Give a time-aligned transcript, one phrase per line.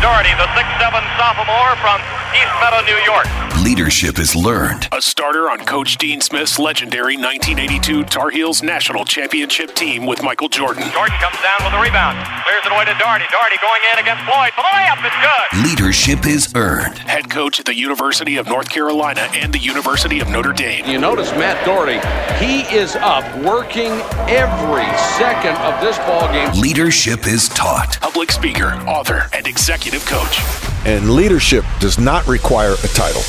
[0.00, 2.00] Doherty, the 6'7 sophomore from
[2.32, 3.49] East Meadow, New York.
[3.62, 4.88] Leadership is learned.
[4.90, 10.48] A starter on Coach Dean Smith's legendary 1982 Tar Heels national championship team with Michael
[10.48, 10.82] Jordan.
[10.92, 12.16] Jordan comes down with a rebound.
[12.42, 13.26] Clears it away to Doherty.
[13.30, 15.04] Doherty going in against Floyd for the layup.
[15.04, 15.68] It's good.
[15.68, 16.98] Leadership is earned.
[17.00, 20.86] Head coach at the University of North Carolina and the University of Notre Dame.
[20.86, 22.00] You notice Matt Doherty,
[22.42, 23.92] he is up working
[24.26, 24.88] every
[25.20, 26.50] second of this ball game.
[26.58, 28.00] Leadership is taught.
[28.00, 30.40] Public speaker, author, and executive coach.
[30.86, 33.20] And leadership does not require a title.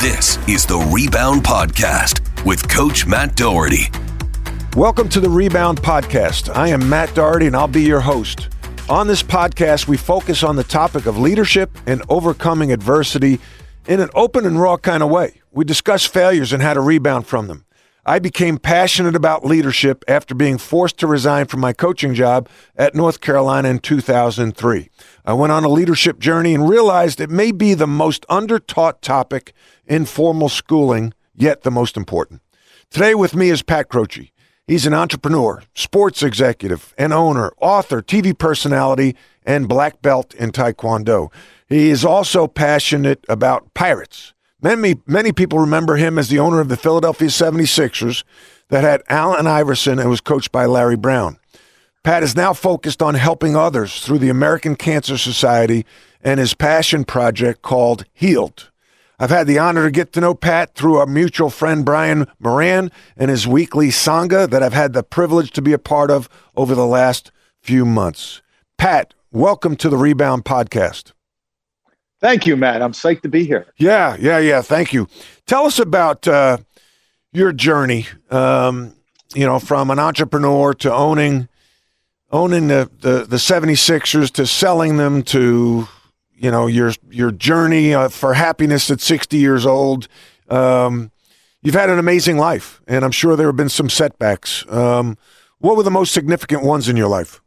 [0.00, 3.90] This is the Rebound Podcast with Coach Matt Doherty.
[4.74, 6.56] Welcome to the Rebound Podcast.
[6.56, 8.48] I am Matt Doherty and I'll be your host.
[8.88, 13.40] On this podcast, we focus on the topic of leadership and overcoming adversity
[13.88, 15.42] in an open and raw kind of way.
[15.52, 17.66] We discuss failures and how to rebound from them.
[18.06, 22.94] I became passionate about leadership after being forced to resign from my coaching job at
[22.94, 24.88] North Carolina in 2003.
[25.26, 29.52] I went on a leadership journey and realized it may be the most undertaught topic
[29.86, 32.40] in formal schooling, yet the most important.
[32.90, 34.32] Today with me is Pat Croce.
[34.66, 39.14] He's an entrepreneur, sports executive, and owner, author, TV personality,
[39.44, 41.30] and black belt in Taekwondo.
[41.68, 46.68] He is also passionate about pirates Many, many people remember him as the owner of
[46.68, 48.24] the Philadelphia 76ers
[48.68, 51.38] that had Allen Iverson and was coached by Larry Brown.
[52.04, 55.86] Pat is now focused on helping others through the American Cancer Society
[56.22, 58.70] and his passion project called Healed.
[59.18, 62.90] I've had the honor to get to know Pat through our mutual friend Brian Moran
[63.16, 66.74] and his weekly Sangha that I've had the privilege to be a part of over
[66.74, 67.30] the last
[67.60, 68.42] few months.
[68.76, 71.12] Pat, welcome to the Rebound Podcast.
[72.20, 72.82] Thank you, Matt.
[72.82, 73.66] I'm psyched to be here.
[73.78, 74.60] Yeah, yeah, yeah.
[74.62, 75.08] Thank you.
[75.46, 76.58] Tell us about uh,
[77.32, 78.06] your journey.
[78.30, 78.94] Um,
[79.34, 81.48] you know, from an entrepreneur to owning
[82.32, 85.88] owning the, the the 76ers to selling them to
[86.34, 90.08] you know your your journey uh, for happiness at 60 years old.
[90.48, 91.10] Um,
[91.62, 94.64] you've had an amazing life, and I'm sure there have been some setbacks.
[94.68, 95.16] Um,
[95.58, 97.40] what were the most significant ones in your life?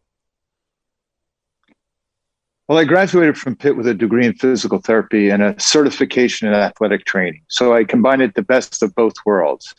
[2.68, 6.54] Well, I graduated from Pitt with a degree in physical therapy and a certification in
[6.54, 7.42] athletic training.
[7.50, 9.76] So I combined it the best of both worlds.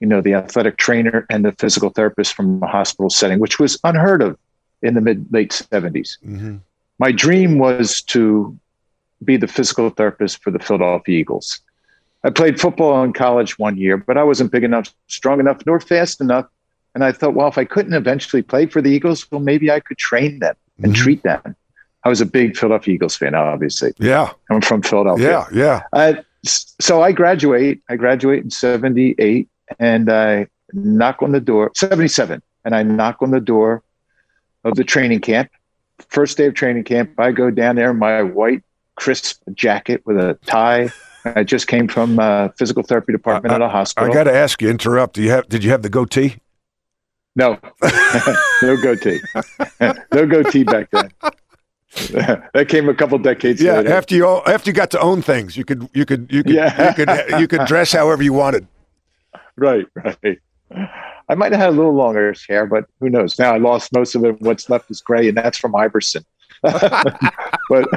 [0.00, 3.78] You know, the athletic trainer and the physical therapist from a hospital setting, which was
[3.84, 4.36] unheard of
[4.82, 6.18] in the mid late 70s.
[6.24, 6.56] Mm-hmm.
[6.98, 8.58] My dream was to
[9.24, 11.60] be the physical therapist for the Philadelphia Eagles.
[12.24, 15.80] I played football in college one year, but I wasn't big enough, strong enough, nor
[15.80, 16.46] fast enough.
[16.94, 19.80] And I thought, well, if I couldn't eventually play for the Eagles, well, maybe I
[19.80, 21.02] could train them and mm-hmm.
[21.02, 21.54] treat them.
[22.06, 23.92] I was a big Philadelphia Eagles fan, obviously.
[23.98, 24.30] Yeah.
[24.48, 25.28] I'm from Philadelphia.
[25.28, 25.82] Yeah, yeah.
[25.92, 27.82] Uh, so I graduate.
[27.88, 29.48] I graduate in 78
[29.80, 33.82] and I knock on the door, 77, and I knock on the door
[34.62, 35.50] of the training camp.
[36.08, 38.62] First day of training camp, I go down there in my white,
[38.94, 40.90] crisp jacket with a tie.
[41.24, 44.12] I just came from uh, physical therapy department I, at a hospital.
[44.12, 45.14] I got to ask you, interrupt.
[45.14, 45.48] Do you have?
[45.48, 46.36] Did you have the goatee?
[47.34, 47.58] No,
[48.62, 49.20] no goatee,
[49.80, 51.10] no goatee back then.
[52.52, 53.92] that came a couple decades yeah, later.
[53.92, 56.88] after you after you got to own things, you could you could you could yeah.
[56.88, 58.66] you could you could dress however you wanted.
[59.58, 60.38] Right, right.
[61.30, 63.38] I might have had a little longer hair, but who knows?
[63.38, 64.38] Now I lost most of it.
[64.42, 66.22] What's left is gray, and that's from Iverson.
[66.60, 67.88] but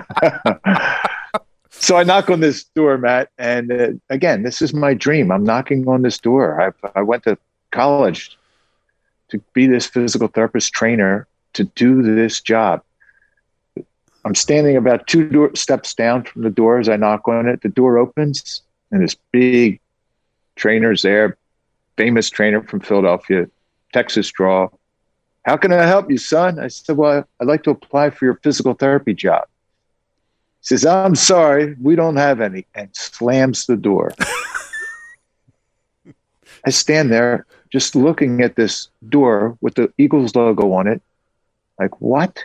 [1.70, 5.34] so I knock on this door, Matt, and uh, again, this is my dream.
[5.34, 6.62] I'm knocking on this door.
[6.62, 7.38] I, I went to
[7.72, 8.38] college
[9.32, 12.82] to be this physical therapist trainer to do this job
[14.26, 17.62] I'm standing about two door, steps down from the door as I knock on it.
[17.62, 19.80] The door opens, and this big
[20.56, 21.38] trainer's there,
[21.98, 23.48] famous trainer from Philadelphia,
[23.94, 24.70] Texas draw.
[25.44, 26.60] How can I help you, son?
[26.60, 29.48] I said, Well, I'd like to apply for your physical therapy job.
[30.62, 34.14] He says, I'm sorry, we don't have any, and slams the door.
[36.66, 41.02] I stand there just looking at this door with the Eagles logo on it.
[41.80, 42.44] Like, what?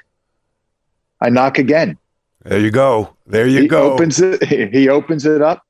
[1.24, 1.96] I knock again.
[2.42, 3.16] There you go.
[3.26, 3.92] There you he go.
[3.94, 4.44] Opens it,
[4.74, 5.65] he opens it up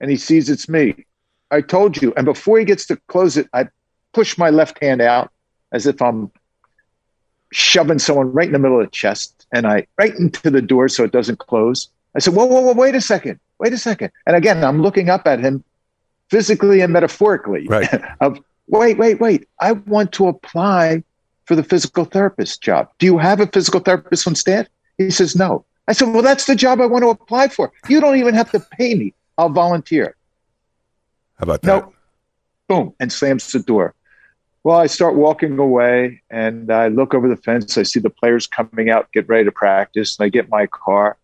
[0.00, 1.06] and he sees it's me.
[1.50, 2.12] I told you.
[2.14, 3.68] And before he gets to close it, I
[4.12, 5.32] push my left hand out
[5.72, 6.30] as if I'm
[7.52, 10.88] shoving someone right in the middle of the chest and I right into the door
[10.88, 11.88] so it doesn't close.
[12.14, 13.40] I said, whoa, whoa, whoa, wait a second.
[13.58, 14.10] Wait a second.
[14.26, 15.64] And again, I'm looking up at him
[16.28, 17.66] physically and metaphorically.
[17.66, 17.88] Right.
[18.20, 19.48] of wait, wait, wait.
[19.58, 21.02] I want to apply
[21.46, 22.90] for the physical therapist job.
[22.98, 24.66] Do you have a physical therapist on staff?
[24.98, 25.64] He says, No.
[25.88, 27.72] I said, Well, that's the job I want to apply for.
[27.88, 29.14] You don't even have to pay me.
[29.38, 30.16] I'll volunteer.
[31.38, 31.68] How about that?
[31.68, 31.92] No.
[32.68, 32.94] Boom.
[32.98, 33.94] And slams the door.
[34.64, 37.78] Well, I start walking away and I look over the fence.
[37.78, 40.18] I see the players coming out, get ready to practice.
[40.18, 41.16] And I get my car.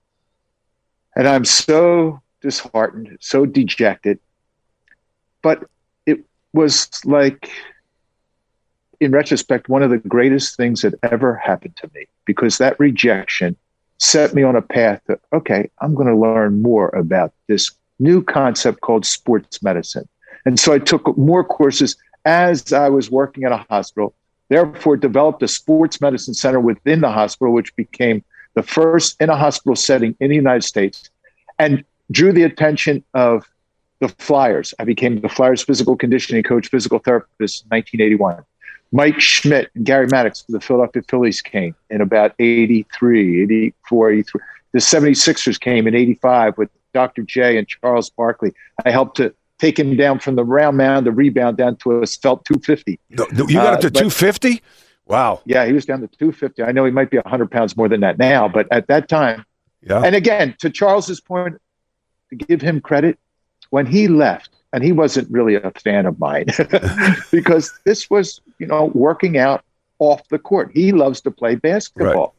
[1.16, 4.20] And I'm so disheartened, so dejected.
[5.42, 5.64] But
[6.06, 6.20] it
[6.52, 7.50] was like,
[9.02, 13.56] in retrospect, one of the greatest things that ever happened to me because that rejection
[13.98, 18.22] set me on a path that, okay, I'm going to learn more about this new
[18.22, 20.08] concept called sports medicine.
[20.44, 24.14] And so I took more courses as I was working at a hospital,
[24.48, 28.22] therefore developed a sports medicine center within the hospital, which became
[28.54, 31.10] the first in a hospital setting in the United States
[31.58, 33.48] and drew the attention of
[33.98, 34.74] the Flyers.
[34.78, 38.44] I became the Flyers physical conditioning coach, physical therapist in 1981.
[38.92, 44.40] Mike Schmidt and Gary Maddox for the Philadelphia Phillies came in about 83, 84, 83.
[44.72, 47.22] The 76ers came in 85 with Dr.
[47.22, 48.52] J and Charles Barkley.
[48.84, 52.06] I helped to take him down from the round mound, the rebound down to a
[52.06, 53.00] felt 250.
[53.08, 54.62] You got up to uh, 250?
[55.06, 55.40] Wow.
[55.44, 56.62] Yeah, he was down to 250.
[56.62, 59.44] I know he might be 100 pounds more than that now, but at that time,
[59.82, 60.00] yeah.
[60.00, 61.60] And again, to Charles's point,
[62.30, 63.18] to give him credit,
[63.70, 66.46] when he left, and he wasn't really a fan of mine
[67.30, 69.64] because this was, you know, working out
[69.98, 70.70] off the court.
[70.72, 72.34] He loves to play basketball.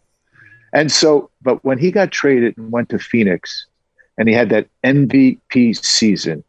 [0.72, 0.80] Right.
[0.82, 3.68] And so, but when he got traded and went to Phoenix
[4.18, 6.44] and he had that MVP season,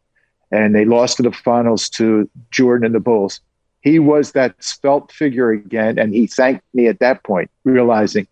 [0.51, 3.41] and they lost in the finals to Jordan and the Bulls.
[3.81, 8.27] He was that spelt figure again, and he thanked me at that point, realizing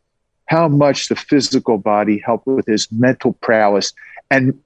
[0.48, 3.94] how much the physical body helped with his mental prowess
[4.32, 4.58] and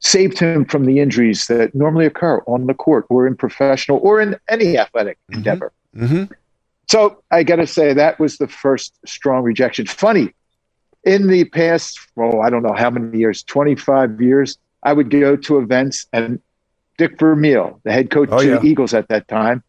[0.00, 4.20] saved him from the injuries that normally occur on the court or in professional or
[4.20, 5.38] in any athletic mm-hmm.
[5.38, 5.72] endeavor.
[5.96, 6.32] Mm-hmm.
[6.88, 9.86] So I got to say that was the first strong rejection.
[9.86, 10.32] Funny,
[11.04, 15.36] in the past, oh, I don't know how many years, 25 years, I would go
[15.36, 16.40] to events and
[16.98, 18.54] Dick Vermeil, the head coach oh, yeah.
[18.54, 19.62] of the Eagles at that time,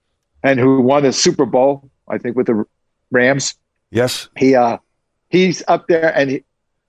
[0.43, 2.65] and who won a Super Bowl, I think, with the
[3.11, 3.55] Rams.
[3.91, 4.29] Yes.
[4.37, 4.77] He uh
[5.29, 6.43] he's up there and he,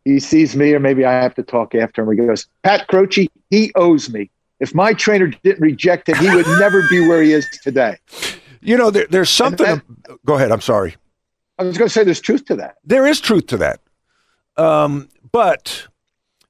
[0.09, 2.19] he sees me, or maybe I have to talk after him.
[2.19, 4.31] He goes, Pat Croce, he owes me.
[4.61, 7.97] If my trainer didn't reject him, he would never be where he is today.
[8.61, 9.83] You know, there, there's something.
[10.07, 10.51] That, go ahead.
[10.51, 10.97] I'm sorry.
[11.59, 12.77] I was going to say there's truth to that.
[12.85, 13.81] There is truth to that.
[14.57, 15.87] Um, but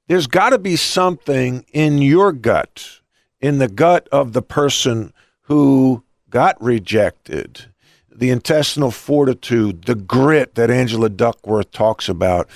[0.07, 3.01] there's got to be something in your gut
[3.41, 5.13] in the gut of the person
[5.43, 7.65] who got rejected,
[8.13, 12.49] the intestinal fortitude, the grit that Angela Duckworth talks about.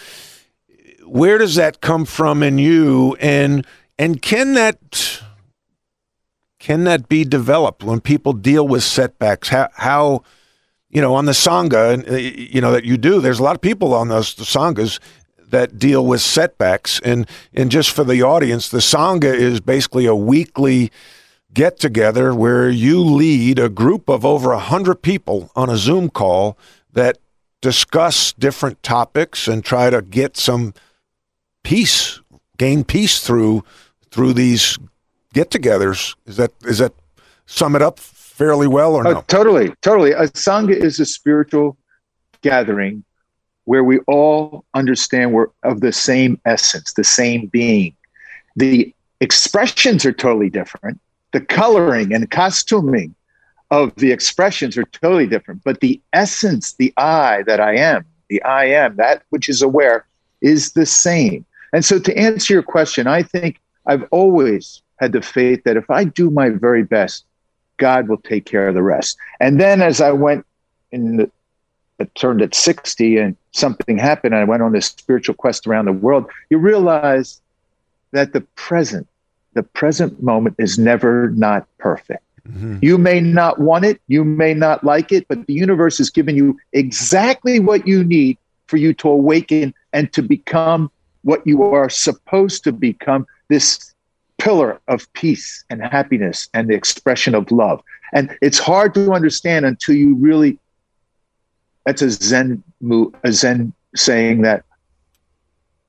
[1.06, 3.66] Where does that come from in you and
[3.98, 5.22] and can that
[6.60, 9.50] can that be developed when people deal with setbacks?
[9.50, 10.24] How how
[10.90, 13.62] you know on the sangha uh, you know that you do there's a lot of
[13.62, 15.00] people on those the sanghas
[15.54, 17.00] that deal with setbacks.
[17.06, 20.92] And and just for the audience, the Sangha is basically a weekly
[21.54, 26.10] get together where you lead a group of over a hundred people on a Zoom
[26.10, 26.58] call
[26.92, 27.20] that
[27.62, 30.74] discuss different topics and try to get some
[31.64, 32.20] peace,
[32.58, 33.64] gain peace through
[34.12, 34.78] through these
[35.34, 36.16] get-togethers.
[36.26, 36.94] Is that is that
[37.46, 39.22] sum it up fairly well or uh, no?
[39.28, 40.12] totally, totally.
[40.12, 41.78] A sangha is a spiritual
[42.42, 43.04] gathering
[43.66, 47.96] where we all understand we're of the same essence, the same being.
[48.56, 51.00] The expressions are totally different.
[51.32, 53.16] The coloring and costuming
[53.72, 58.44] of the expressions are totally different, but the essence, the I that I am, the
[58.44, 60.06] I am, that which is aware,
[60.42, 61.46] is the same.
[61.74, 65.90] And so, to answer your question, I think I've always had the faith that if
[65.90, 67.26] I do my very best,
[67.78, 69.18] God will take care of the rest.
[69.40, 70.46] And then, as I went
[70.92, 71.32] in the
[72.16, 75.94] turned at 60 and something happened and I went on this spiritual quest around the
[75.94, 77.42] world, you realize
[78.12, 79.08] that the present,
[79.54, 82.24] the present moment is never not perfect.
[82.48, 82.80] Mm-hmm.
[82.82, 86.36] You may not want it, you may not like it, but the universe has given
[86.36, 88.38] you exactly what you need
[88.68, 90.92] for you to awaken and to become
[91.24, 93.94] what you are supposed to become this
[94.38, 97.82] pillar of peace and happiness and the expression of love.
[98.14, 100.60] And it's hard to understand until you really
[101.86, 102.64] that's a Zen
[103.24, 104.64] a Zen saying that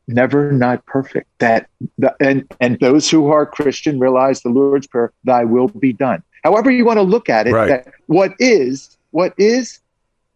[0.08, 1.28] never not perfect.
[1.38, 5.92] That the, and and those who are Christian realize the Lord's prayer, "Thy will be
[5.92, 7.68] done." However you want to look at it, right.
[7.68, 9.80] that what is what is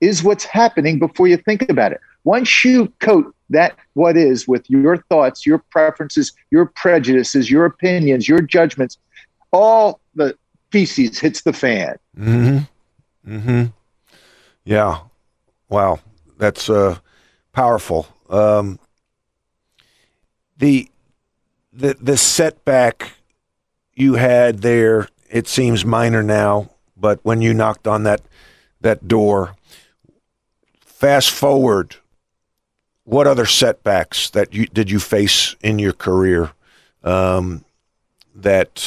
[0.00, 2.00] is what's happening before you think about it.
[2.25, 8.28] Once you coat that what is with your thoughts, your preferences, your prejudices, your opinions,
[8.28, 8.99] your judgments,
[9.52, 10.37] all the
[10.71, 11.97] feces hits the fan.
[12.17, 13.35] Mm-hmm.
[13.37, 13.64] Mm-hmm.
[14.64, 15.00] Yeah.
[15.69, 16.00] Wow,
[16.38, 16.99] that's uh,
[17.52, 18.07] powerful.
[18.31, 18.78] Um,
[20.57, 20.88] the
[21.73, 23.12] the the setback
[23.95, 28.23] you had there, it seems minor now, but when you knocked on that
[28.81, 29.57] that door.
[30.81, 31.97] Fast forward,
[33.09, 36.50] what other setbacks that you did you face in your career
[37.05, 37.65] um,
[38.35, 38.87] that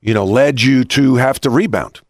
[0.00, 2.00] you know led you to have to rebound?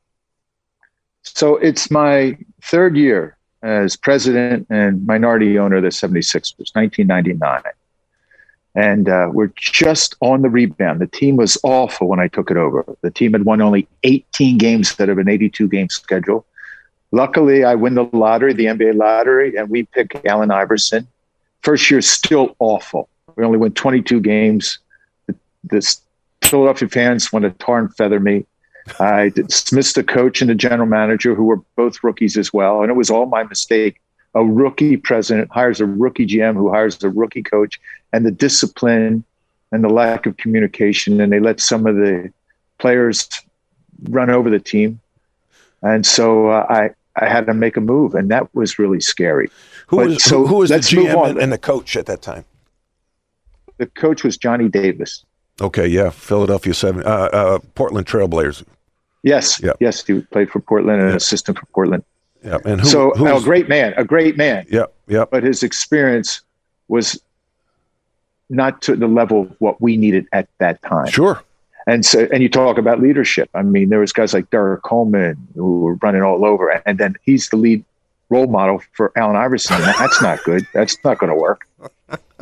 [1.22, 7.60] So it's my third year as president and minority owner of the 76ers, 1999.
[8.75, 11.00] And uh, we're just on the rebound.
[11.00, 12.84] The team was awful when I took it over.
[13.02, 16.46] The team had won only 18 games out of an 82 game schedule.
[17.12, 21.06] Luckily, I win the lottery, the NBA lottery, and we pick Allen Iverson.
[21.62, 23.08] First year, still awful.
[23.36, 24.78] We only win 22 games.
[25.26, 25.96] The, the
[26.42, 28.46] Philadelphia fans want to tar and feather me.
[28.98, 32.90] I dismissed the coach and the general manager, who were both rookies as well, and
[32.90, 34.00] it was all my mistake.
[34.34, 37.80] A rookie president hires a rookie GM who hires a rookie coach,
[38.12, 39.24] and the discipline
[39.72, 42.32] and the lack of communication, and they let some of the
[42.78, 43.28] players
[44.08, 45.00] run over the team.
[45.82, 46.90] And so uh, I
[47.20, 49.50] I had to make a move, and that was really scary.
[49.88, 51.30] Who But was, so who, who was the move GM on.
[51.30, 52.44] and, and the coach at that time?
[53.78, 55.24] The coach was Johnny Davis.
[55.60, 58.64] Okay, yeah, Philadelphia seven, uh, uh, Portland Trailblazers.
[59.22, 59.72] Yes, Yeah.
[59.80, 62.02] yes, he played for Portland and an assistant for Portland.
[62.42, 62.86] Yeah, and who?
[62.86, 64.64] so who a great man, a great man.
[64.70, 65.26] Yeah, yeah.
[65.30, 66.40] but his experience
[66.88, 67.20] was
[68.48, 71.08] not to the level of what we needed at that time.
[71.08, 71.42] Sure.
[71.90, 73.50] And so, and you talk about leadership.
[73.52, 77.16] I mean, there was guys like Derrick Coleman who were running all over, and then
[77.25, 77.85] he's the lead
[78.28, 79.80] role model for Allen Iverson.
[79.80, 80.64] That's not good.
[80.73, 81.66] That's not going to work.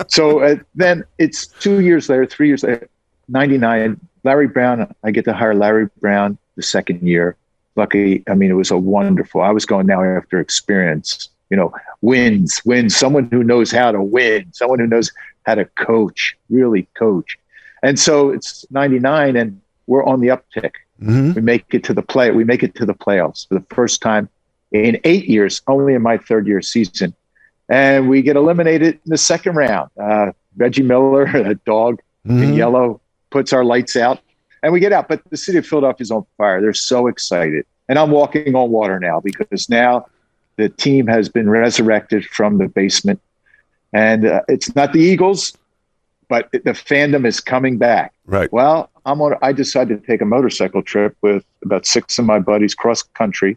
[0.09, 2.91] So uh, then it's two years later, three years later,
[3.29, 3.99] '99.
[4.23, 4.95] Larry Brown.
[5.03, 7.35] I get to hire Larry Brown the second year.
[7.75, 8.23] Lucky.
[8.29, 9.41] I mean, it was a wonderful.
[9.41, 11.31] I was going now after experience.
[11.49, 12.95] You know, wins, wins.
[12.95, 14.53] Someone who knows how to win.
[14.53, 15.11] Someone who knows
[15.47, 17.39] how to coach, really coach.
[17.83, 20.73] And so it's 99 and we're on the uptick.
[21.01, 22.31] hmm We make it to the play.
[22.31, 24.29] We make it to the playoffs for the first time
[24.73, 27.15] in eight years, only in my third year season.
[27.69, 29.91] And we get eliminated in the second round.
[30.01, 32.01] Uh, Reggie Miller, a dog
[32.43, 34.21] in yellow, puts our lights out
[34.63, 35.09] and we get out.
[35.09, 36.61] But the city of Philadelphia is on fire.
[36.61, 37.65] They're so excited.
[37.89, 40.07] And I'm walking on water now because now
[40.57, 43.21] the team has been resurrected from the basement.
[43.93, 45.57] And uh, it's not the Eagles,
[46.29, 48.13] but the fandom is coming back.
[48.27, 48.53] Right.
[48.53, 49.35] Well, I'm on.
[49.43, 53.57] I decided to take a motorcycle trip with about six of my buddies cross country.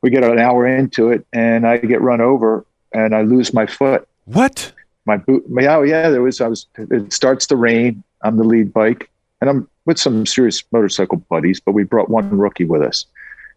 [0.00, 3.66] We get an hour into it, and I get run over, and I lose my
[3.66, 4.08] foot.
[4.24, 4.72] What?
[5.04, 5.48] My boot.
[5.50, 6.40] My, oh yeah, there was.
[6.40, 6.66] I was.
[6.76, 8.02] It starts to rain.
[8.22, 9.10] I'm the lead bike,
[9.40, 13.04] and I'm with some serious motorcycle buddies, but we brought one rookie with us,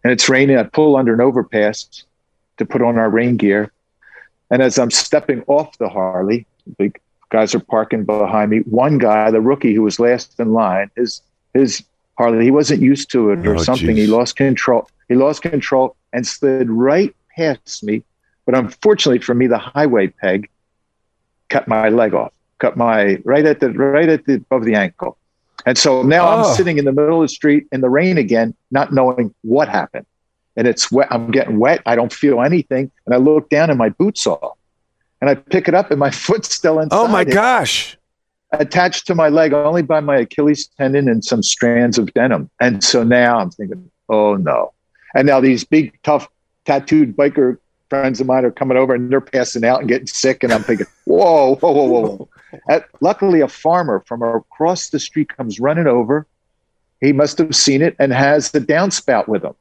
[0.02, 0.58] and it's raining.
[0.58, 2.04] I pull under an overpass
[2.56, 3.70] to put on our rain gear,
[4.50, 6.46] and as I'm stepping off the Harley,
[6.78, 8.58] big guys are parking behind me.
[8.60, 11.22] One guy, the rookie who was last in line, his
[11.54, 11.82] his
[12.18, 13.94] Harley, he wasn't used to it or Oh, something.
[13.96, 14.06] geez.
[14.06, 14.88] He lost control.
[15.08, 18.02] He lost control and slid right past me.
[18.46, 20.48] But unfortunately for me, the highway peg
[21.48, 25.16] cut my leg off, cut my right at the right at the above the ankle.
[25.64, 26.38] And so now Oh.
[26.48, 29.68] I'm sitting in the middle of the street in the rain again, not knowing what
[29.68, 30.06] happened.
[30.56, 31.08] And it's wet.
[31.10, 31.82] I'm getting wet.
[31.84, 32.90] I don't feel anything.
[33.04, 34.56] And I look down and my boot's off.
[35.20, 36.96] And I pick it up and my foot's still inside.
[36.96, 37.96] Oh my it, gosh.
[38.52, 42.48] Attached to my leg only by my Achilles tendon and some strands of denim.
[42.60, 44.72] And so now I'm thinking, oh no.
[45.14, 46.28] And now these big, tough,
[46.64, 47.58] tattooed biker
[47.88, 50.42] friends of mine are coming over and they're passing out and getting sick.
[50.42, 52.28] And I'm thinking, whoa, whoa, whoa, whoa, whoa.
[52.68, 56.26] At, luckily, a farmer from across the street comes running over.
[57.00, 59.54] He must have seen it and has the downspout with him.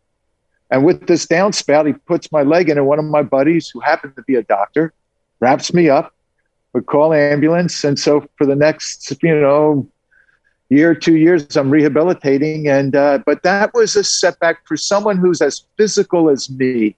[0.71, 3.79] And with this downspout, he puts my leg in, and one of my buddies, who
[3.81, 4.93] happened to be a doctor,
[5.39, 6.13] wraps me up.
[6.73, 9.87] We call ambulance, and so for the next, you know,
[10.69, 12.67] year, two years, I'm rehabilitating.
[12.67, 16.95] And uh, but that was a setback for someone who's as physical as me,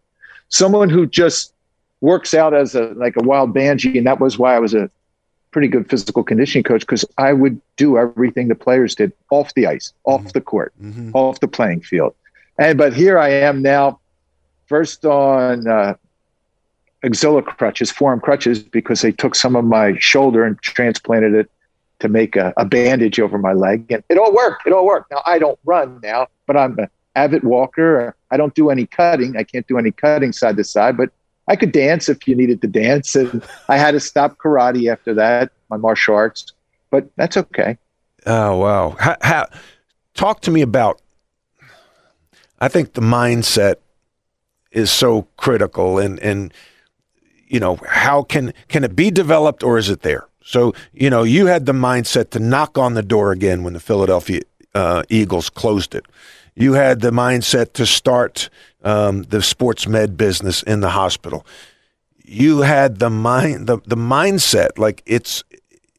[0.49, 1.53] someone who just
[2.01, 4.89] works out as a like a wild banshee, and that was why I was a
[5.51, 9.65] pretty good physical conditioning coach because I would do everything the players did off the
[9.67, 11.11] ice, off the court, Mhm.
[11.13, 12.13] off the playing field.
[12.59, 13.99] And but here I am now,
[14.67, 15.95] first on uh,
[17.03, 21.49] axilla crutches, forearm crutches, because they took some of my shoulder and transplanted it
[21.99, 24.67] to make a, a bandage over my leg, and it all worked.
[24.67, 25.11] It all worked.
[25.11, 28.15] Now I don't run now, but I'm an avid walker.
[28.29, 29.35] I don't do any cutting.
[29.35, 31.09] I can't do any cutting side to side, but
[31.47, 33.15] I could dance if you needed to dance.
[33.15, 36.53] And I had to stop karate after that, my martial arts,
[36.91, 37.77] but that's okay.
[38.25, 38.95] Oh wow!
[38.99, 39.47] How, how,
[40.13, 41.01] talk to me about.
[42.59, 43.75] I think the mindset
[44.71, 46.53] is so critical, and and
[47.47, 50.27] you know how can can it be developed or is it there?
[50.43, 53.79] So you know you had the mindset to knock on the door again when the
[53.79, 54.41] Philadelphia
[54.75, 56.05] uh, Eagles closed it.
[56.55, 58.49] you had the mindset to start
[58.83, 61.45] um, the sports med business in the hospital.
[62.23, 65.43] You had the mind, the, the mindset, like it's,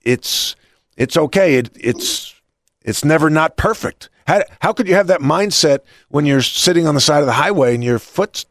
[0.02, 0.56] it's,
[0.96, 1.56] it's okay.
[1.56, 2.34] It, it's,
[2.82, 4.10] it's never not perfect.
[4.26, 7.32] How, how could you have that mindset when you're sitting on the side of the
[7.32, 8.44] highway and your foot's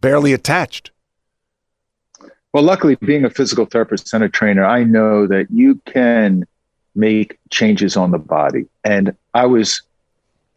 [0.00, 0.90] barely attached?
[2.52, 6.46] Well, luckily, being a physical therapist and a trainer, I know that you can
[6.94, 8.66] make changes on the body.
[8.84, 9.82] And I was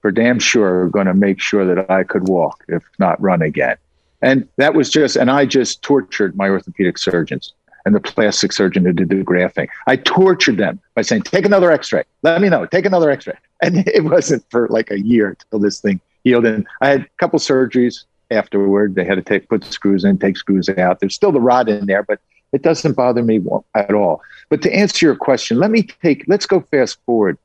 [0.01, 3.77] for damn sure going to make sure that I could walk, if not run again.
[4.21, 7.53] And that was just, and I just tortured my orthopedic surgeons
[7.85, 9.67] and the plastic surgeon who did the grafting.
[9.87, 12.03] I tortured them by saying, take another x ray.
[12.21, 13.37] Let me know, take another x ray.
[13.63, 16.45] And it wasn't for like a year till this thing healed.
[16.45, 18.95] And I had a couple surgeries afterward.
[18.95, 20.99] They had to take, put screws in, take screws out.
[20.99, 22.19] There's still the rod in there, but
[22.51, 23.41] it doesn't bother me
[23.75, 24.21] at all.
[24.49, 27.37] But to answer your question, let me take, let's go fast forward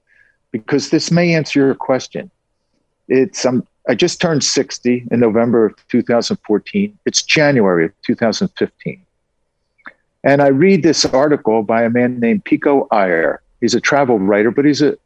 [0.51, 2.31] because this may answer your question.
[3.09, 6.99] It's, um, I just turned 60 in November of 2014.
[7.07, 9.03] It's January of 2015.
[10.25, 13.41] And I read this article by a man named Pico Iyer.
[13.61, 14.99] He's a travel writer, but he's a,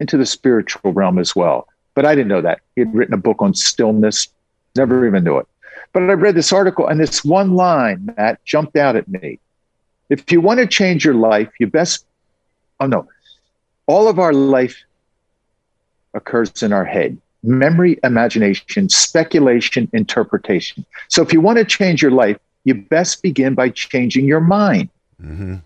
[0.00, 1.68] into the spiritual realm as well.
[1.94, 2.60] But I didn't know that.
[2.74, 4.28] He had written a book on stillness,
[4.76, 5.46] never even knew it.
[5.92, 9.38] But I read this article, and this one line, that jumped out at me.
[10.08, 12.06] If you want to change your life, you best,
[12.80, 13.08] oh no,
[13.86, 14.82] all of our life
[16.14, 20.84] occurs in our head memory, imagination, speculation, interpretation.
[21.08, 24.88] So if you want to change your life, you best begin by changing your mind.
[25.20, 25.56] Mm-hmm.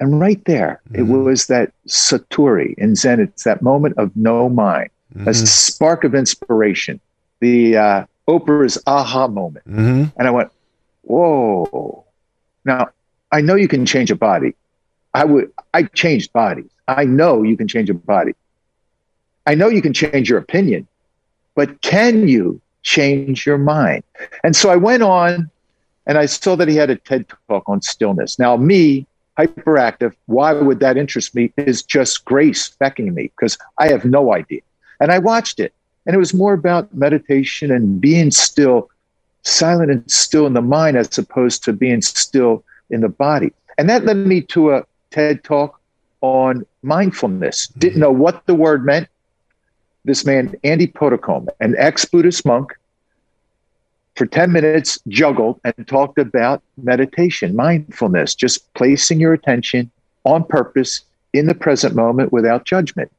[0.00, 1.00] And right there, mm-hmm.
[1.00, 3.20] it was that Satori in Zen.
[3.20, 5.28] It's that moment of no mind, mm-hmm.
[5.28, 7.00] a spark of inspiration,
[7.40, 9.66] the uh, Oprah's aha moment.
[9.66, 10.04] Mm-hmm.
[10.18, 10.50] And I went,
[11.02, 12.04] whoa.
[12.64, 12.90] Now,
[13.32, 14.54] I know you can change a body.
[15.14, 16.70] I would, I changed bodies.
[16.86, 18.34] I know you can change a body.
[19.46, 20.86] I know you can change your opinion,
[21.54, 24.04] but can you change your mind?
[24.44, 25.50] And so I went on
[26.06, 28.38] and I saw that he had a TED talk on stillness.
[28.38, 29.06] Now, me,
[29.38, 31.52] hyperactive, why would that interest me?
[31.56, 34.60] Is just grace beckoning me because I have no idea.
[35.00, 35.72] And I watched it.
[36.08, 38.88] And it was more about meditation and being still,
[39.42, 43.52] silent and still in the mind as opposed to being still in the body.
[43.76, 45.78] And that led me to a TED talk
[46.22, 47.66] on mindfulness.
[47.66, 47.80] Mm-hmm.
[47.80, 49.08] Didn't know what the word meant.
[50.06, 52.72] This man, Andy Puddicombe, an ex Buddhist monk,
[54.16, 59.90] for 10 minutes juggled and talked about meditation, mindfulness, just placing your attention
[60.24, 61.02] on purpose
[61.34, 63.12] in the present moment without judgment.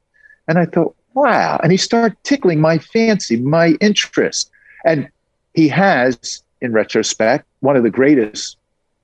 [0.48, 1.60] And I thought, wow.
[1.62, 4.50] And he started tickling my fancy, my interest.
[4.86, 5.10] And
[5.54, 8.58] he has, in retrospect, one of the greatest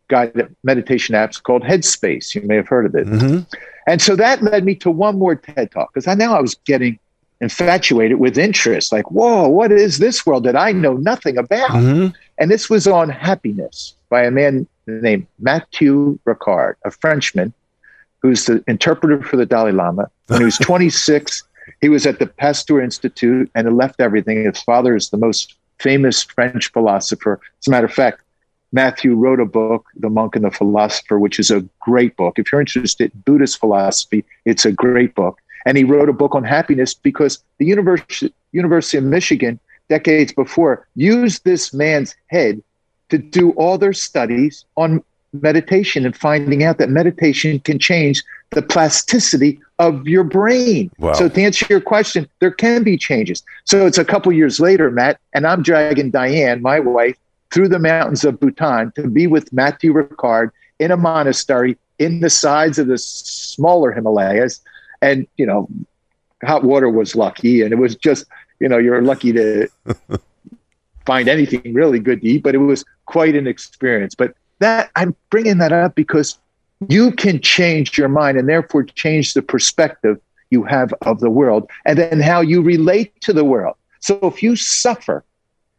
[0.07, 2.35] guided meditation apps called Headspace.
[2.35, 3.07] You may have heard of it.
[3.07, 3.39] Mm-hmm.
[3.87, 6.55] And so that led me to one more TED talk because I now I was
[6.65, 6.99] getting
[7.41, 8.91] infatuated with interest.
[8.91, 11.71] Like, whoa, what is this world that I know nothing about?
[11.71, 12.15] Mm-hmm.
[12.37, 17.53] And this was on happiness by a man named Matthieu Ricard, a Frenchman
[18.21, 20.09] who's the interpreter for the Dalai Lama.
[20.27, 21.43] When he was 26,
[21.82, 24.43] he was at the Pasteur Institute and had left everything.
[24.43, 27.39] His father is the most famous French philosopher.
[27.62, 28.21] As a matter of fact,
[28.71, 32.38] Matthieu wrote a book, The Monk and the Philosopher, which is a great book.
[32.38, 35.39] If you're interested in Buddhist philosophy, it's a great book.
[35.65, 40.88] And he wrote a book on happiness because the University, University of Michigan, decades before,
[40.95, 42.62] used this man's head
[43.10, 45.04] to do all their studies on
[45.41, 50.91] meditation and finding out that meditation can change the plasticity of your brain.
[50.97, 51.13] Wow.
[51.13, 53.43] So to answer your question, there can be changes.
[53.65, 57.17] So it's a couple years later, Matt, and I'm dragging Diane, my wife,
[57.51, 62.29] through the mountains of Bhutan to be with Matthieu Ricard in a monastery in the
[62.29, 64.61] sides of the smaller Himalayas.
[65.01, 65.67] And, you know,
[66.43, 67.61] hot water was lucky.
[67.61, 68.25] And it was just,
[68.59, 69.67] you know, you're lucky to
[71.05, 74.15] find anything really good to eat, but it was quite an experience.
[74.15, 76.37] But that I'm bringing that up because
[76.89, 81.69] you can change your mind and therefore change the perspective you have of the world
[81.85, 83.75] and then how you relate to the world.
[83.99, 85.23] So if you suffer,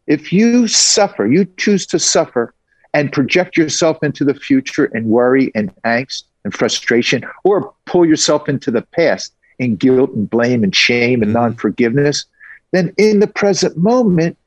[0.06, 2.52] if you suffer, you choose to suffer
[2.92, 8.48] and project yourself into the future in worry and angst and frustration, or pull yourself
[8.48, 11.42] into the past in guilt and blame and shame and mm-hmm.
[11.42, 12.24] non forgiveness,
[12.72, 14.38] then in the present moment,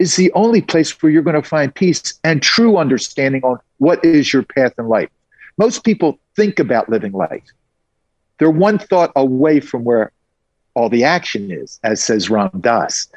[0.00, 4.02] is the only place where you're going to find peace and true understanding on what
[4.04, 5.10] is your path in life.
[5.58, 7.44] Most people think about living life.
[8.38, 10.10] They're one thought away from where
[10.74, 13.08] all the action is, as says Ram Dass.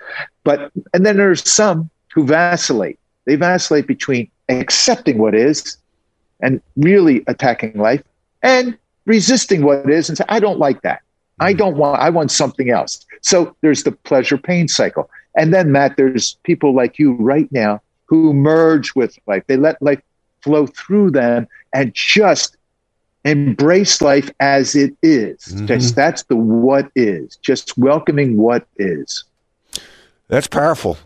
[0.43, 2.99] But and then there's some who vacillate.
[3.25, 5.77] They vacillate between accepting what is
[6.41, 8.03] and really attacking life
[8.41, 11.01] and resisting what is and say, I don't like that.
[11.39, 11.59] I hmm.
[11.59, 13.05] don't want, I want something else.
[13.21, 15.09] So there's the pleasure pain cycle.
[15.35, 19.43] And then, Matt, there's people like you right now who merge with life.
[19.47, 20.01] They let life
[20.41, 22.57] flow through them and just
[23.25, 25.39] embrace life as it is.
[25.47, 25.67] Mhm.
[25.67, 29.23] Just that's the what is, just welcoming what is.
[30.27, 30.97] That's powerful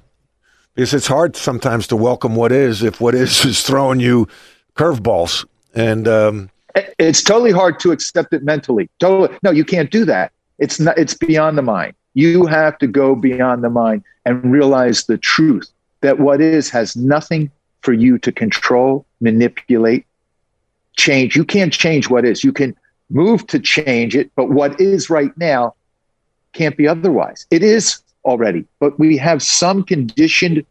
[0.73, 4.27] because it's hard sometimes to welcome what is if what is is throwing you
[4.75, 5.45] curveballs.
[5.75, 6.49] And um,
[6.99, 8.89] It's totally hard to accept it mentally.
[8.99, 10.31] Totally, no, you can't do that.
[10.59, 10.97] It's not.
[10.97, 11.93] It's beyond the mind.
[12.17, 15.69] You have to go beyond the mind and realize the truth
[16.01, 17.51] that what is has nothing
[17.82, 20.08] for you to control, manipulate,
[20.97, 21.36] change.
[21.36, 22.43] You can't change what is.
[22.43, 22.75] You can
[23.12, 25.75] move to change it, but what is right now
[26.53, 27.45] can't be otherwise.
[27.51, 30.65] It is already, but we have some conditioned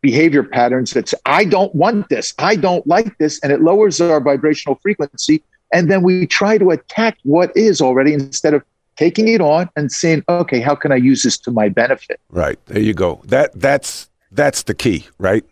[0.00, 4.00] behavior patterns that say, I don't want this, I don't like this, and it lowers
[4.00, 5.42] our vibrational frequency.
[5.72, 8.62] And then we try to attack what is already instead of
[8.96, 12.20] taking it on and saying, okay, how can I use this to my benefit?
[12.30, 13.20] right there you go.
[13.26, 15.44] That that's that's the key, right?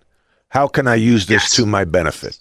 [0.49, 1.53] How can I use this Yes.
[1.57, 2.39] to my benefit?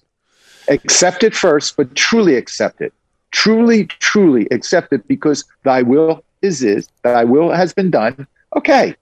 [0.67, 2.93] Accept it first, but truly accept it.
[3.31, 8.25] Truly, truly accept it because thy will is is, thy will has been done.
[8.55, 8.95] Okay.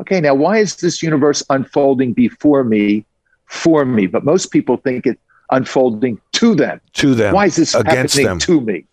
[0.00, 3.04] Okay, now why is this universe unfolding before me,
[3.46, 4.06] for me?
[4.06, 6.80] But most people think it's unfolding to them.
[6.94, 8.38] To them, Why is this against happening them.
[8.40, 8.84] to me?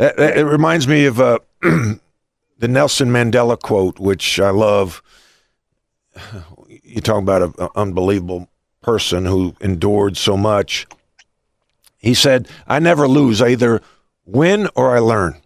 [0.00, 5.02] It reminds me of uh, the Nelson Mandela quote, which I love.
[6.82, 8.48] You talk about an unbelievable
[8.82, 10.86] person who endured so much.
[11.98, 13.40] He said, "I never lose.
[13.42, 13.80] I either
[14.24, 15.36] win or I learn."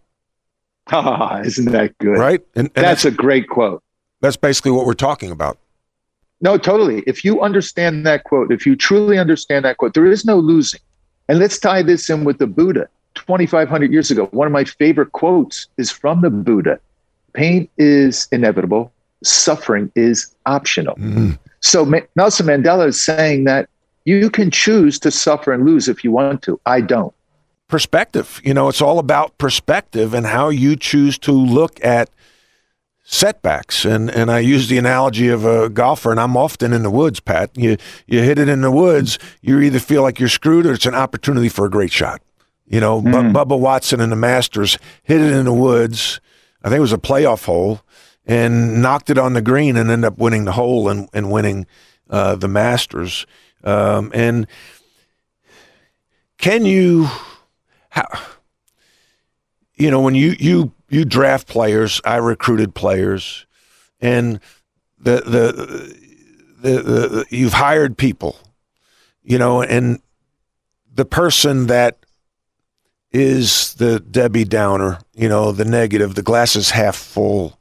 [0.91, 2.19] Ah, isn't that good?
[2.19, 3.83] Right, and, and That's that's a great quote.
[4.21, 5.59] that's basically what we're talking about.
[6.41, 7.03] No, totally.
[7.07, 10.81] If you understand that quote, if you truly understand that quote, there is no losing.
[11.29, 12.89] And let's tie this in with the Buddha.
[13.15, 16.81] 2,500 years ago, one of my favorite quotes is from the Buddha
[17.33, 18.93] Pain is inevitable,
[19.25, 20.97] suffering is optional.
[20.97, 21.39] Mm.
[21.61, 23.69] So Ma- Nelson Mandela is saying that
[24.05, 26.61] you can choose to suffer and lose if you want to.
[26.67, 27.15] I don't.
[27.69, 28.41] Perspective.
[28.45, 32.11] You know, it's all about perspective and how you choose to look at
[33.05, 33.85] setbacks.
[33.85, 37.21] And and I use the analogy of a golfer, and I'm often in the woods,
[37.21, 37.57] Pat.
[37.57, 40.87] You you hit it in the woods, you either feel like you're screwed or it's
[40.87, 42.21] an opportunity for a great shot.
[42.67, 46.21] You know, Bu- Bubba Watson in the Masters hit it in the woods.
[46.63, 47.83] I think it was a playoff hole,
[48.25, 51.67] and knocked it on the green and ended up winning the hole and, and winning
[52.09, 53.27] uh, the Masters.
[53.65, 54.47] Um, and
[56.39, 57.09] can you,
[57.91, 58.07] how,
[59.75, 63.47] you know, when you you you draft players, I recruited players,
[64.01, 64.41] and
[64.99, 65.97] the the
[66.61, 68.39] the, the, the you've hired people,
[69.23, 70.01] you know, and
[70.95, 72.02] the person that
[73.13, 77.59] is the Debbie Downer, you know, the negative, the glass is half full.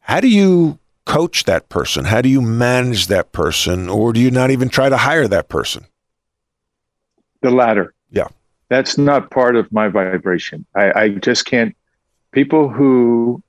[0.00, 2.04] How do you coach that person?
[2.04, 3.88] How do you manage that person?
[3.88, 5.86] Or do you not even try to hire that person?
[7.40, 7.94] The latter.
[8.10, 8.28] Yeah.
[8.68, 10.66] That's not part of my vibration.
[10.74, 11.76] I, I just can't.
[12.32, 13.42] People who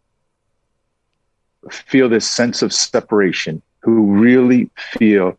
[1.72, 5.38] feel this sense of separation, who really feel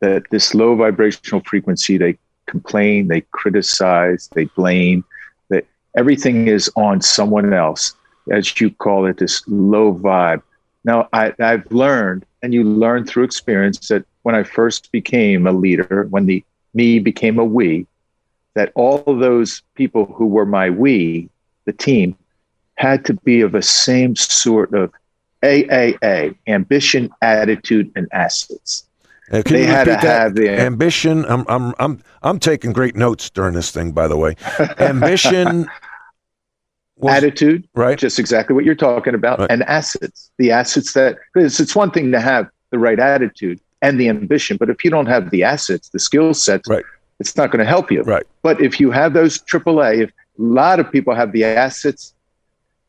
[0.00, 5.04] that this low vibrational frequency, they complain, they criticize, they blame,
[5.48, 7.94] that everything is on someone else,
[8.30, 10.42] as you call it, this low vibe.
[10.84, 15.52] Now, I, I've learned, and you learn through experience, that when I first became a
[15.52, 17.86] leader, when the me became a we,
[18.54, 21.28] that all of those people who were my we,
[21.64, 22.16] the team,
[22.76, 24.92] had to be of the same sort of
[25.42, 28.86] AAA, ambition, attitude, and assets.
[29.34, 30.02] Uh, can They you had to that?
[30.04, 31.24] have the- ambition.
[31.26, 33.92] I'm I'm I'm I'm taking great notes during this thing.
[33.92, 34.36] By the way,
[34.78, 35.68] ambition.
[36.96, 37.98] was- attitude, right?
[37.98, 39.50] just exactly what you're talking about, Right.
[39.50, 40.30] and assets.
[40.38, 44.56] The assets that because it's one thing to have the right attitude and the ambition,
[44.56, 46.84] but if you don't have the assets, the skill sets, Right.
[47.20, 48.02] it's not going to help you.
[48.02, 48.24] Right.
[48.42, 52.13] But if you have those AAA, if a lot of people have the assets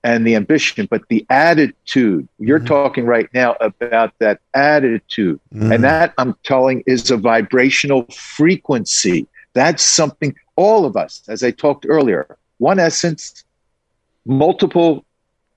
[0.05, 2.67] and the ambition, but the attitude, you're Mhm.
[2.67, 5.39] talking right now about that attitude.
[5.53, 5.73] Mhm.
[5.73, 9.27] And that I'm telling is a vibrational frequency.
[9.53, 13.43] That's something all of us, as I talked earlier, one essence,
[14.27, 15.03] multiple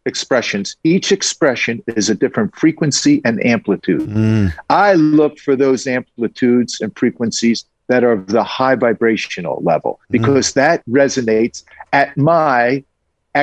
[0.06, 0.76] expressions.
[0.82, 4.08] Each expression is a different frequency and amplitude.
[4.08, 10.00] Mm, I look for those amplitudes and frequencies that are of the high vibrational level
[10.10, 12.82] because that resonates at my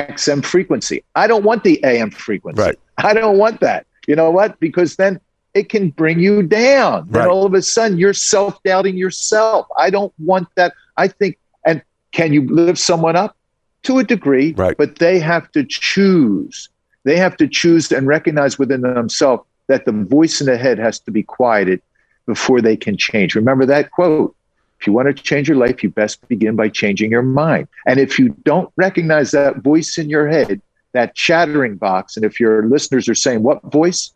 [0.02, 1.02] XM frequency.
[1.14, 2.62] I don't want the AM frequency.
[2.62, 2.78] Right.
[2.98, 3.86] I don't want that.
[4.06, 4.58] You know what?
[4.60, 5.20] Because then
[5.54, 7.08] it can bring you down.
[7.08, 7.22] Right.
[7.22, 9.66] And all of a sudden you're self doubting yourself.
[9.78, 10.74] I don't want that.
[10.96, 11.82] I think, and
[12.12, 13.36] can you lift someone up?
[13.82, 14.76] to a degree, Right.
[14.76, 16.68] but they have to choose.
[17.04, 20.98] They have to choose and recognize within themselves that the voice in the head has
[21.00, 21.80] to be quieted
[22.26, 23.36] before they can change.
[23.36, 24.34] Remember that quote.
[24.80, 27.68] If you want to change your life, you best begin by changing your mind.
[27.86, 30.60] And if you don't recognize that voice in your head,
[30.92, 34.12] that chattering box, and if your listeners are saying, What voice?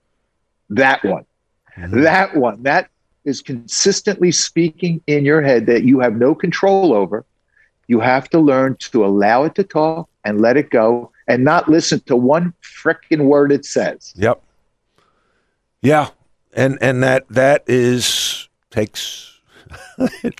[0.68, 1.25] That one.
[1.77, 2.03] Mm-hmm.
[2.03, 2.62] That one.
[2.62, 2.90] That
[3.25, 7.25] is consistently speaking in your head that you have no control over.
[7.87, 11.68] You have to learn to allow it to talk and let it go and not
[11.68, 14.12] listen to one frickin' word it says.
[14.16, 14.42] Yep.
[15.83, 16.11] Yeah,
[16.53, 19.30] and and that that is takes.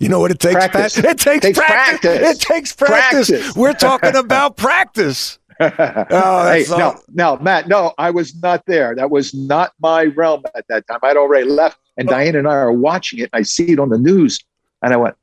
[0.01, 0.55] You know what it takes?
[0.55, 0.95] Practice.
[0.97, 1.05] Pat?
[1.05, 2.01] It takes, Takes practice.
[2.01, 2.31] practice.
[2.31, 3.29] It takes practice.
[3.31, 3.57] Practice.
[3.57, 5.38] We're talking about practice.
[5.61, 8.95] Oh, hey, all- no, no, Matt, no, I was not there.
[8.95, 11.01] That was not my realm at that time.
[11.03, 12.12] I'd already left, and oh.
[12.12, 13.29] Diane and I are watching it.
[13.35, 14.43] I see it on the news,
[14.83, 15.16] and I went,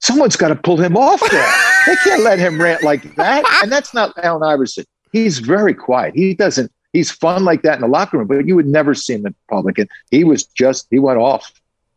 [0.00, 1.52] "Someone's got to pull him off there.
[1.86, 4.84] they can't let him rant like that." And that's not Allen Iverson.
[5.12, 6.14] He's very quiet.
[6.14, 6.72] He doesn't.
[6.94, 9.34] He's fun like that in the locker room, but you would never see him in
[9.50, 9.78] public.
[9.78, 11.52] And he was just he went off.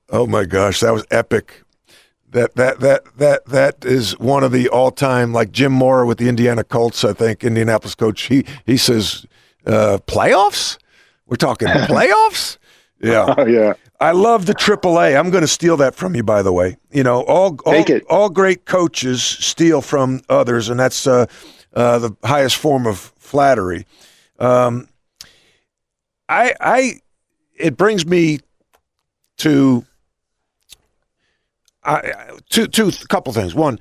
[0.09, 1.63] Oh my gosh, that was epic.
[2.29, 6.17] That that that that that is one of the all time like Jim Mora with
[6.17, 7.03] the Indiana Colts.
[7.03, 8.23] I think Indianapolis coach.
[8.23, 9.25] He he says
[9.65, 10.77] uh, playoffs.
[11.25, 12.57] We're talking playoffs.
[13.01, 13.33] Yeah.
[13.37, 13.73] Oh yeah.
[13.99, 15.17] I love the AAA.
[15.17, 16.77] I'm going to steal that from you, by the way.
[16.91, 18.03] You know, all all, Take it.
[18.09, 21.25] all great coaches steal from others, and that's uh,
[21.73, 23.85] uh, the highest form of flattery.
[24.39, 24.87] Um,
[26.29, 26.99] I, I,
[27.55, 28.39] it brings me
[29.37, 29.83] to,
[31.87, 33.55] I, two, two, couple things.
[33.55, 33.79] One,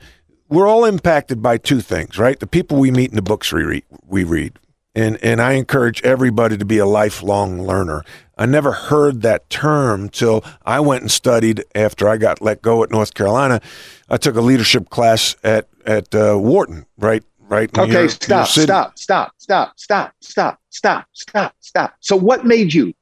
[0.48, 2.38] we're all impacted by two things, right?
[2.38, 4.58] The people we meet in the books we read, we read.
[4.94, 8.02] And, and I encourage everybody to be a lifelong learner.
[8.38, 12.82] I never heard that term till I went and studied after I got let go
[12.82, 13.60] at North Carolina.
[14.08, 17.70] I took a leadership class at at uh, Wharton, right, right.
[17.78, 18.64] Okay, your- your stop, city.
[18.66, 21.94] stop, stop, stop, stop, stop, stop, stop, stop.
[22.00, 22.92] So, what made you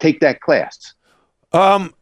[0.00, 0.94] take that class?
[1.52, 1.94] Um,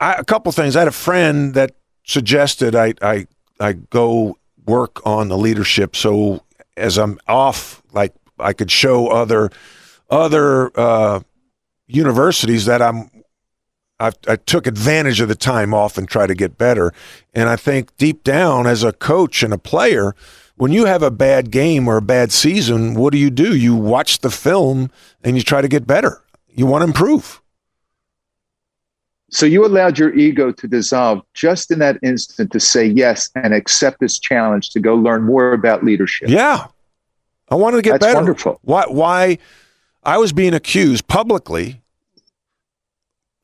[0.00, 0.76] I, a couple things.
[0.76, 1.72] I had a friend that
[2.04, 3.26] suggested I I
[3.60, 5.96] I go work on the leadership.
[5.96, 6.42] So
[6.76, 9.50] as I'm off, like I could show other
[10.10, 11.20] other uh,
[11.86, 13.10] universities that I'm.
[14.00, 16.92] I, I took advantage of the time off and try to get better.
[17.32, 20.16] And I think deep down, as a coach and a player,
[20.56, 23.56] when you have a bad game or a bad season, what do you do?
[23.56, 24.90] You watch the film
[25.22, 26.22] and you try to get better.
[26.48, 27.40] You want to improve.
[29.34, 33.52] So, you allowed your ego to dissolve just in that instant to say yes and
[33.52, 36.28] accept this challenge to go learn more about leadership.
[36.28, 36.68] Yeah.
[37.48, 38.16] I wanted to get That's better.
[38.16, 38.60] wonderful.
[38.62, 39.38] Why why
[40.04, 41.82] I was being accused publicly.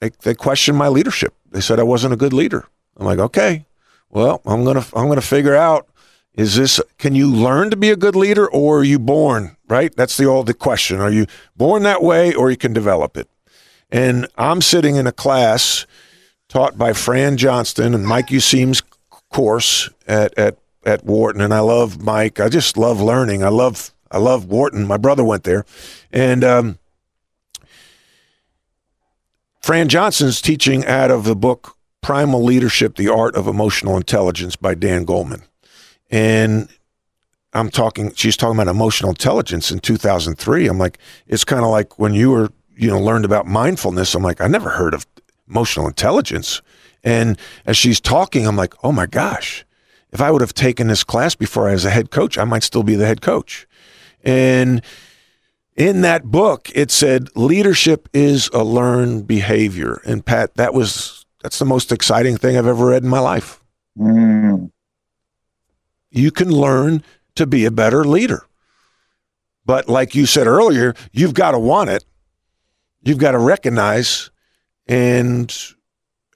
[0.01, 1.35] They they questioned my leadership.
[1.51, 2.69] They said I wasn't a good leader.
[2.97, 3.67] I'm like, "Okay.
[4.11, 5.89] Well, I'm going to I'm going to figure out
[6.35, 9.95] is this can you learn to be a good leader or are you born, right?
[9.97, 11.01] That's the old the question.
[11.01, 11.27] Are you
[11.57, 13.29] born that way or you can develop it?
[13.93, 15.87] And I'm sitting in a class
[16.49, 18.83] taught by Fran Johnston and Mike Useem's
[19.31, 21.41] course at, at, at Wharton.
[21.41, 22.41] And I love Mike.
[22.41, 23.43] I just love learning.
[23.45, 24.87] I love, I love Wharton.
[24.87, 25.65] My brother went there.
[26.13, 26.79] And, um,
[29.61, 34.75] Fran Johnston's teaching out of the book Primal Leadership, The Art of Emotional Intelligence by
[34.75, 35.43] Dan Goleman.
[36.11, 36.69] And
[37.53, 40.67] I'm talking, she's talking about emotional intelligence in 2003.
[40.67, 44.15] I'm like, it's kind of like when you were, you know, learned about mindfulness.
[44.15, 45.07] I'm like, I never heard of
[45.49, 46.63] emotional intelligence.
[47.03, 49.65] And as she's talking, I'm like, oh my gosh,
[50.13, 52.63] if I would have taken this class before I was a head coach, I might
[52.63, 53.67] still be the head coach.
[54.23, 54.83] And
[55.77, 60.01] in that book, it said leadership is a learned behavior.
[60.05, 63.65] And Pat, that was that's the most exciting thing I've ever read in my life.
[63.99, 64.71] Mm.
[66.11, 67.03] You can learn
[67.37, 68.45] to be a better leader.
[69.65, 72.05] But like you said earlier, you've got to want it.
[73.03, 74.31] You've got to recognize
[74.87, 75.55] and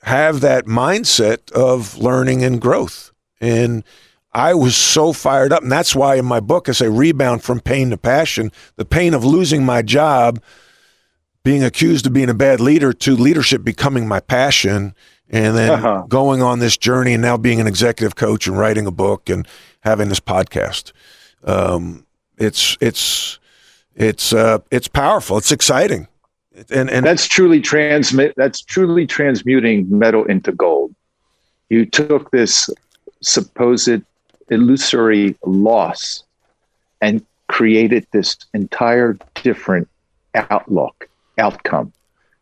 [0.03, 3.13] have that mindset of learning and growth.
[3.41, 3.85] And
[4.33, 5.63] I was so fired up.
[5.63, 8.51] And that's why in my book I say rebound from pain to passion.
[8.77, 10.43] The pain of losing my job,
[11.43, 14.95] being accused of being a bad leader, to leadership becoming my passion,
[15.31, 16.05] and then Uh-huh.
[16.09, 19.47] going on this journey and now being an executive coach and writing a book and
[19.81, 20.93] having this podcast.
[21.45, 22.07] Um,
[22.39, 23.39] it's it's
[23.95, 25.37] it's uh, it's powerful.
[25.39, 26.09] It's exciting.
[26.71, 28.35] And and That's truly transmit.
[28.37, 30.95] That's truly transmuting metal into gold.
[31.69, 32.71] You took this
[33.21, 34.03] supposed
[34.51, 36.23] illusory loss
[37.01, 39.89] and created this entire different
[40.35, 41.93] outlook outcome.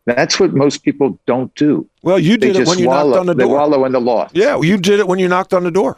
[0.05, 1.87] That's what most people don't do.
[2.01, 3.11] well, you They did it when you wallow.
[3.11, 4.31] knocked on the door they wallow in the loss.
[4.33, 5.97] Yeah, well, you did it when you knocked on the door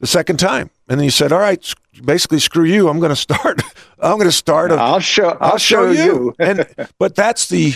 [0.00, 0.70] the second time.
[0.88, 1.74] And then you said, "All right,
[2.04, 2.88] basically, screw you.
[2.88, 3.62] I'm going to start.
[4.00, 4.72] I'm going to start.
[4.72, 5.36] A, I'll show.
[5.40, 6.34] I'll, show, you.
[6.38, 6.66] and
[6.98, 7.74] but that's the,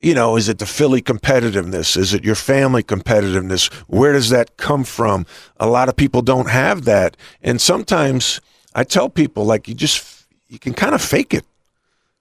[0.00, 1.96] you know, is it the Philly competitiveness?
[1.96, 3.72] Is it your family competitiveness?
[3.86, 5.24] Where does that come from?
[5.58, 8.40] A lot of people don't have that, and sometimes
[8.74, 11.44] I tell people like you just you can kind of fake it,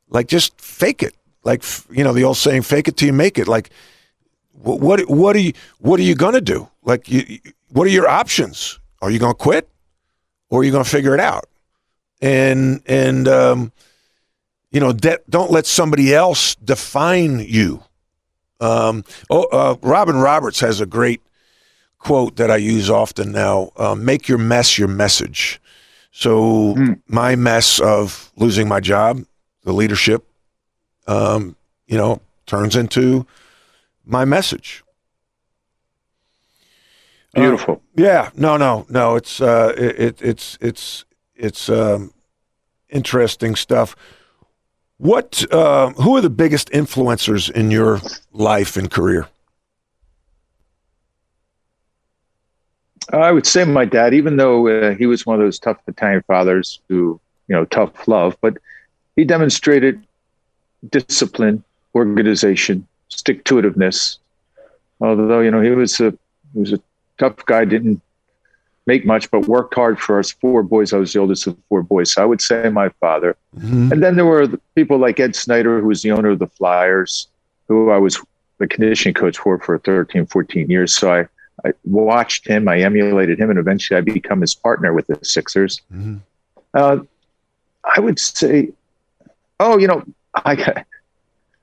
[0.09, 3.37] like just fake it, like you know the old saying, "Fake it till you make
[3.37, 3.69] it." Like
[4.53, 6.69] what what, what are you what are you going to do?
[6.83, 8.80] Like you, you- what are your options?
[9.01, 9.67] Are you going to quit,
[10.49, 11.47] or are you going to figure it out?
[12.21, 13.71] And and um,
[14.71, 17.83] you know, de- don't let somebody else define you.
[18.59, 21.21] Um, oh, uh, Robin Roberts has a great
[21.97, 25.59] quote that I use often now: uh, "Make your mess your message."
[26.11, 26.75] So
[27.07, 29.23] my mess of losing my job,
[29.63, 30.25] the leadership,
[31.07, 31.55] um,
[31.87, 33.25] you know, turns into
[34.05, 34.83] my message.
[37.33, 37.81] Beautiful.
[37.95, 39.15] Yeah, no, no, no.
[39.15, 42.13] It's uh, it, it it's it's it's um,
[42.89, 43.95] interesting stuff.
[44.97, 45.45] What?
[45.51, 48.01] Uh, who are the biggest influencers in your
[48.33, 49.27] life and career?
[53.13, 56.23] I would say my dad, even though uh, he was one of those tough Italian
[56.23, 58.57] fathers who, you know, tough love, but
[59.15, 60.05] he demonstrated
[60.89, 61.63] discipline,
[61.95, 64.17] organization, stick to itiveness.
[64.99, 66.11] Although, you know, he was a
[66.53, 66.79] he was a
[67.21, 68.01] tough guy, didn't
[68.87, 70.91] make much, but worked hard for us four boys.
[70.91, 72.11] I was the oldest of four boys.
[72.13, 73.37] So I would say my father.
[73.91, 77.27] And then there were people like Ed Snider, who was the owner of the Flyers,
[77.67, 78.19] who I was
[78.57, 80.93] the conditioning coach for for 13, 14 years.
[80.95, 81.21] So I,
[81.67, 85.81] I watched him, I emulated him, and eventually I become his partner with the Sixers.
[86.73, 86.99] Uh,
[87.95, 88.69] I would say,
[89.59, 90.03] oh, you know,
[90.33, 90.83] I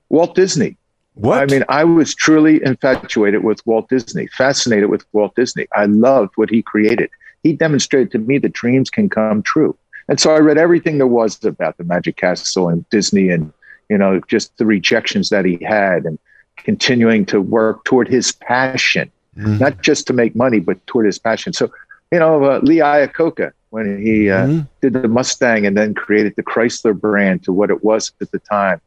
[0.09, 0.77] Walt Disney.
[1.19, 1.43] What?
[1.43, 5.67] I mean, I was truly infatuated with Walt Disney, fascinated with Walt Disney.
[5.75, 7.11] I loved what he created.
[7.43, 9.77] He demonstrated to me that dreams can come true.
[10.09, 13.53] And so I read everything there was about the Magic Castle and Disney and,
[13.89, 16.19] you know, just the rejections that he had and
[16.57, 19.11] continuing to work toward his passion,
[19.59, 21.53] not just to make money, but toward his passion.
[21.53, 21.71] So,
[22.13, 26.43] you know, uh, Lee Iacocca, when he uh, did the Mustang and then created the
[26.43, 28.81] Chrysler brand to what it was at the time.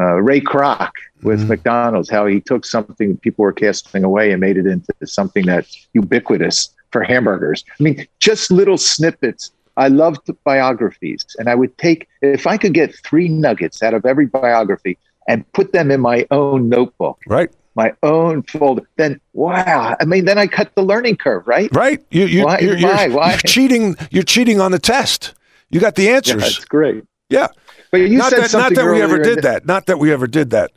[0.00, 0.90] Uh, Ray Kroc
[1.22, 5.44] with McDonald's, how he took something people were casting away and made it into something
[5.44, 7.64] that's ubiquitous for hamburgers.
[7.78, 9.52] I mean, just little snippets.
[9.76, 14.04] I loved biographies, and I would take if I could get three nuggets out of
[14.06, 14.96] every biography
[15.28, 18.82] and put them in my own notebook, right, my own folder.
[18.96, 19.96] Then, wow!
[20.00, 21.68] I mean, then I cut the learning curve, right?
[21.74, 22.02] right.
[22.10, 23.30] You you Why- you're, why- you're, why?
[23.30, 23.96] you're cheating.
[24.10, 25.34] You're cheating on the test.
[25.70, 26.40] You got the Yeah, answers.
[26.42, 27.04] that's great.
[27.28, 27.46] Yeah.
[27.92, 29.66] But you not said that, not that we ever did that.
[29.66, 30.70] Not that we ever did that.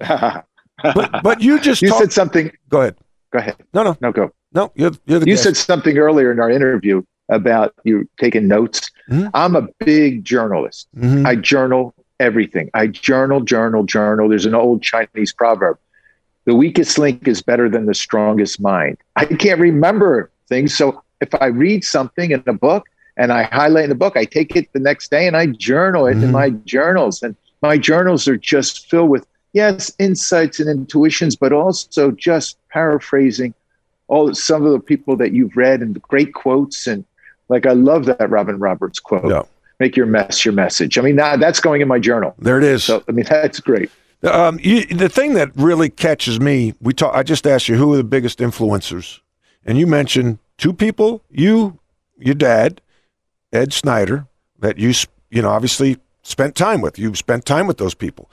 [0.96, 2.52] But but you just you talked- said something.
[2.70, 2.96] Go ahead.
[3.32, 3.56] Go ahead.
[3.74, 4.32] No, no, No, go.
[4.54, 4.72] no.
[4.76, 5.44] You're, you're the You guest.
[5.44, 8.92] said something earlier in our interview about you taking notes.
[9.10, 9.32] Mhm.
[9.34, 10.88] I'm a big journalist.
[10.98, 11.26] Mhm.
[11.26, 12.70] I journal everything.
[12.74, 14.30] I journal, journal, journal.
[14.30, 15.78] There's an old Chinese proverb
[16.46, 18.98] the weakest link is better than the strongest mind.
[19.16, 20.76] I can't remember things.
[20.76, 22.86] So if I read something in a book
[23.18, 26.08] and I highlight in the book, I take it the next day and I journal
[26.08, 26.32] it in Mhm.
[26.32, 27.22] my journals.
[27.22, 33.54] And my journals are just filled with, yes, insights and intuitions, but also just paraphrasing
[34.08, 36.88] all some of the people that you've read and the great quotes.
[36.88, 37.06] And
[37.50, 39.30] like, I love that Robin Roberts quote.
[39.30, 39.44] Yeah.
[39.80, 40.98] Make your mess your message.
[40.98, 42.36] I mean, that, that's going in my journal.
[42.40, 42.84] There it is.
[42.84, 43.90] So, I mean, that's great.
[44.24, 47.14] Um, you, the thing that really catches me, we talk.
[47.14, 49.20] I just asked you who are the biggest influencers,
[49.66, 51.22] and you mentioned two people.
[51.30, 51.80] You,
[52.18, 52.80] your dad,
[53.54, 54.26] Ed Snider,
[54.60, 54.94] that you
[55.30, 56.98] you know obviously spent time with.
[57.00, 58.30] You've spent time with those people.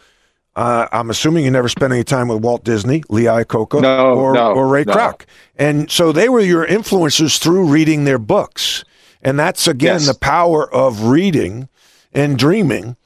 [0.56, 4.32] Uh, I'm assuming you never spent any time with Walt Disney, Lee Iacocca, No, or,
[4.32, 4.92] no, or Ray no.
[4.94, 5.22] Kroc,
[5.56, 8.84] and so they were your influencers through reading their books,
[9.22, 10.06] and that's again Yes.
[10.08, 11.68] the power of reading
[12.12, 12.96] and dreaming.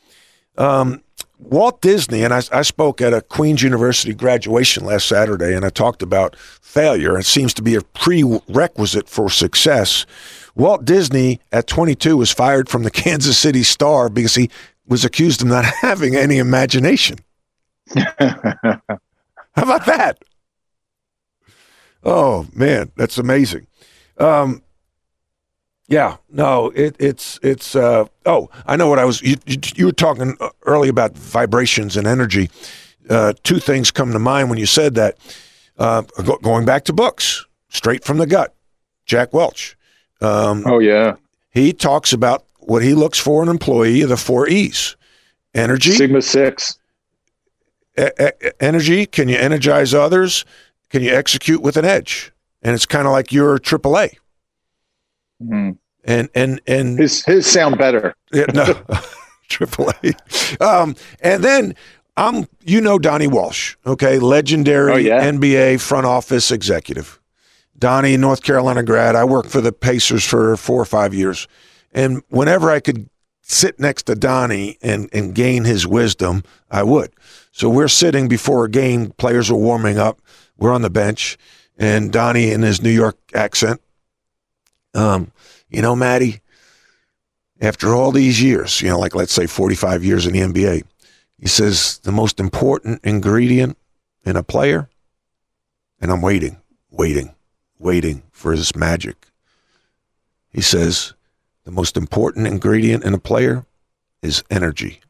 [0.57, 1.03] Um,
[1.38, 5.68] Walt Disney, and I, I spoke at a Queen's University graduation last Saturday, and I
[5.68, 7.18] talked about failure.
[7.18, 10.07] It seems to be a prerequisite for success.
[10.54, 14.50] Walt Disney, at 22, was fired from the Kansas City Star because he
[14.86, 17.18] was accused of not having any imagination.
[17.94, 18.80] How
[19.57, 20.22] about that?
[22.02, 23.66] Oh man, that's amazing.
[24.18, 24.62] Um,
[25.88, 27.76] yeah, no, it, it's it's.
[27.76, 29.22] Uh, oh, I know what I was.
[29.22, 32.50] You, you, you were talking early about vibrations and energy.
[33.09, 35.18] Uh, two things come to mind when you said that.
[35.76, 38.55] Uh, go, going back to books, straight from the gut.
[39.07, 39.76] Jack Welch.
[40.25, 41.16] Um, Oh, yeah.
[41.51, 44.97] he talks about what he looks for in an employee: the four E's:
[45.55, 46.79] energy, Sigma 6.
[47.99, 49.07] e- e- energy.
[49.07, 50.45] Can you energize others?
[50.91, 52.33] Can you execute with an edge?
[52.62, 54.16] And it's kind of like your AAA.
[55.43, 55.77] Mhm.
[56.05, 58.14] and and and his his sound better.
[58.33, 58.64] Yeah, no,
[59.51, 60.61] AAA.
[60.61, 61.75] Um, and then
[62.16, 65.25] I'm, you know, Donnie Walsh, okay, legendary Oh, yeah?
[65.31, 67.20] NBA front office executive.
[67.79, 69.16] Donnie, North Carolina grad.
[69.16, 71.49] I worked for the Pacers for four or five years,
[71.93, 73.09] and whenever I could
[73.43, 77.12] sit next to Donnie and and gain his wisdom, I would.
[77.53, 79.11] So we're sitting before a game.
[79.12, 80.20] Players are warming up.
[80.57, 81.37] We're on the bench,
[81.77, 83.81] and Donnie in his New York accent.
[84.95, 85.33] Um,
[85.68, 86.41] you know, Maddie,
[87.61, 90.85] after all these years, you know, like let's say 45 years in the NBA,
[91.39, 93.77] he says the most important ingredient
[94.25, 94.89] in a player,
[96.01, 96.61] and I'm waiting,
[96.91, 97.34] waiting,
[97.85, 99.28] waiting for this magic.
[100.51, 101.12] He says
[101.64, 103.66] the most important ingredient in a player
[104.22, 105.01] is energy.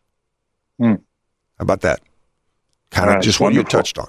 [0.79, 0.95] Hmm.
[1.59, 2.01] How about that?
[2.91, 4.09] Kind of Right, just what you touched on.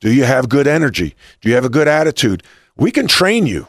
[0.00, 1.16] Do you have good energy?
[1.40, 2.42] Do you have a good attitude?
[2.76, 3.66] We can train you.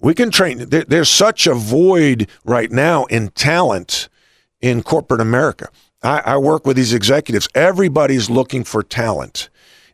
[0.00, 0.68] We can train.
[0.68, 4.08] There, there's such a void right now in talent
[4.60, 5.68] in corporate America.
[6.02, 7.48] I, I work with these executives.
[7.54, 9.48] Everybody's looking for talent.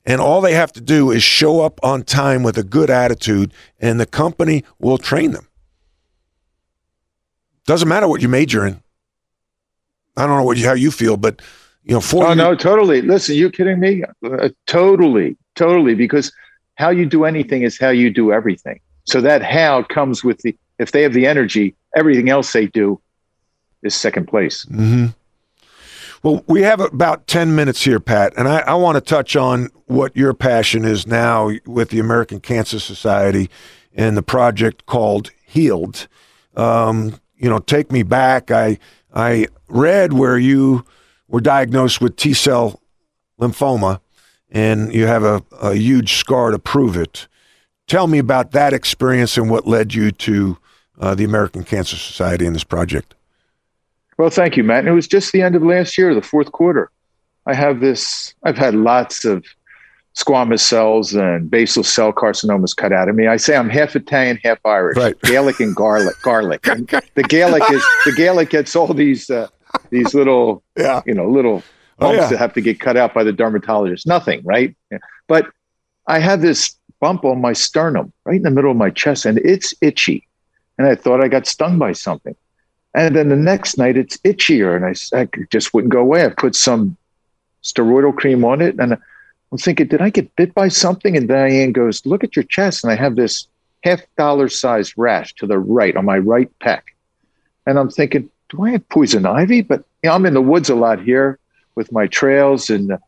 [0.07, 3.53] And all they have to do is show up on time with a good attitude,
[3.78, 5.46] and the company will train them.
[7.66, 8.82] Doesn't matter what you major in.
[10.16, 11.40] I don't know what you, how you feel, but
[11.84, 13.03] you know, four Oh years- no, totally.
[13.03, 14.03] Listen, you kidding me?
[14.24, 15.94] Uh, totally, totally.
[15.94, 16.32] Because
[16.76, 18.80] how you do anything is how you do everything.
[19.05, 20.57] So that how comes with the.
[20.78, 22.98] If they have the energy, everything else they do
[23.82, 24.62] is second place.
[24.64, 25.07] hmm
[26.23, 29.71] Well, we have about 10 minutes here, Pat, and I, I want to touch on
[29.87, 33.49] what your passion is now with the American Cancer Society
[33.95, 36.09] and the project called Healed.
[36.55, 38.51] Um, you know, take me back.
[38.51, 38.79] I,
[39.14, 40.85] I read where you
[41.27, 42.83] were diagnosed with T cell
[43.41, 44.01] lymphoma
[44.51, 47.29] and you have a, a huge scar to prove it.
[47.87, 50.59] Tell me about that experience and what led you to
[50.99, 53.14] uh, the American Cancer Society and this project.
[54.21, 54.81] Well, thank you, Matt.
[54.81, 56.91] And it was just the end of last year, the fourth quarter.
[57.47, 58.35] I have this.
[58.43, 59.47] I've had lots of
[60.14, 63.29] squamous cells and basal cell carcinomas cut out of me.
[63.29, 65.18] I say I'm half Italian, half Irish, Right.
[65.23, 66.16] Gaelic and garlic.
[66.21, 66.66] Garlic.
[66.66, 69.49] And the Gaelic is the Gaelic gets all these uh,
[69.89, 71.01] these little Yeah.
[71.07, 71.62] you know little
[71.99, 72.29] Oh, bumps yeah.
[72.29, 74.07] that have to get cut out by the dermatologist.
[74.07, 74.77] Nothing, right?
[75.29, 75.47] But
[76.09, 79.39] I have this bump on my sternum, right in the middle of my chest, and
[79.39, 80.27] it's itchy.
[80.77, 82.35] And I thought I got stung by something.
[82.95, 86.24] And then the next night, it's itchier, and I just wouldn't go away.
[86.24, 86.97] I put some
[87.62, 88.95] steroidal cream on it, and
[89.53, 91.16] I'm thinking, did I get bit by something?
[91.16, 93.47] And Diane goes, "Look at your chest," and I have this
[93.82, 96.82] half dollar size rash to the right on my right pec.
[97.66, 99.62] And I'm thinking, do I have poison ivy?
[99.62, 101.38] But you know, I'm in the woods a lot here
[101.76, 102.99] with my trails, and uh,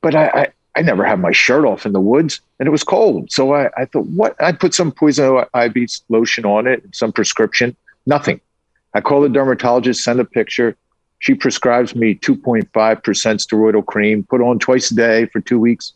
[0.00, 2.84] but I, I I never have my shirt off in the woods, and it was
[2.84, 3.32] cold.
[3.32, 4.36] So I, I thought, what?
[4.40, 7.74] I put some poison ivy lotion on it, some prescription.
[8.06, 8.40] Nothing.
[8.96, 10.74] I call the dermatologist, send a picture.
[11.18, 15.92] She prescribes me 2.5% steroidal cream, put on twice a day for two weeks.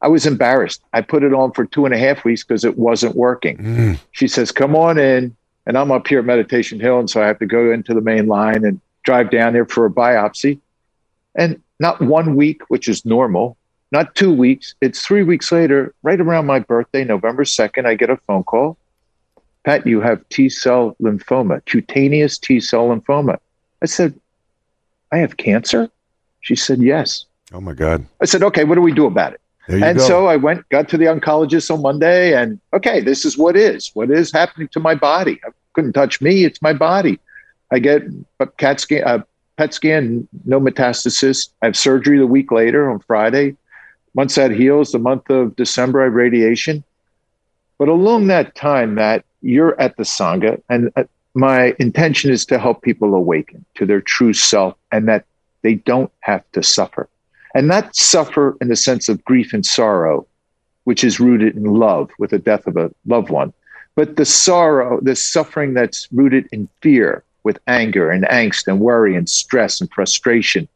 [0.00, 0.82] I was embarrassed.
[0.94, 3.58] I put it on for two and a half weeks because it wasn't working.
[3.58, 4.00] Mm.
[4.12, 5.36] She says, Come on in.
[5.66, 6.98] And I'm up here at Meditation Hill.
[6.98, 9.84] And so I have to go into the main line and drive down there for
[9.84, 10.58] a biopsy.
[11.34, 13.58] And not one week, which is normal,
[13.92, 14.74] not two weeks.
[14.80, 18.78] It's three weeks later, right around my birthday, November 2nd, I get a phone call.
[19.68, 23.36] Pat, you have T cell lymphoma, cutaneous T cell lymphoma.
[23.82, 24.18] I said,
[25.12, 25.90] I have cancer?
[26.40, 27.26] She said, Yes.
[27.52, 28.06] Oh my God.
[28.22, 29.42] I said, Okay, what do we do about it?
[29.68, 30.08] And go.
[30.08, 33.90] so I went, got to the oncologist on Monday, and okay, this is what is.
[33.92, 35.38] What is happening to my body?
[35.44, 36.44] I couldn't touch me.
[36.44, 37.20] It's my body.
[37.70, 38.04] I get
[38.40, 39.18] a CAT scan, uh,
[39.58, 41.50] PET scan, no metastasis.
[41.60, 43.54] I have surgery the week later on Friday.
[44.14, 46.82] Once that heals, the month of December, I have radiation.
[47.76, 52.58] But along that time, Matt, you're at the Sangha, and uh, my intention is to
[52.58, 55.24] help people awaken to their true self and that
[55.62, 57.08] they don't have to suffer
[57.54, 60.26] and not suffer in the sense of grief and sorrow,
[60.84, 63.52] which is rooted in love with the death of a loved one,
[63.94, 69.14] but the sorrow, the suffering that's rooted in fear with anger and angst and worry
[69.16, 70.68] and stress and frustration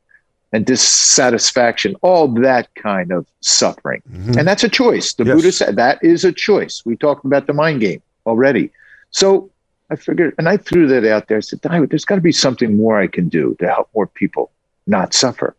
[0.52, 4.02] and dissatisfaction, all that kind of suffering.
[4.12, 4.36] Mhm.
[4.38, 5.14] And that's a choice.
[5.14, 5.34] The Yes.
[5.36, 6.82] Buddha said that is a choice.
[6.84, 8.70] We talked about the mind game already.
[9.10, 9.50] So
[9.90, 11.38] I figured, and I threw that out there.
[11.38, 14.06] I said, "Di, there's got to be something more I can do to help more
[14.06, 14.50] people
[14.86, 15.54] not suffer.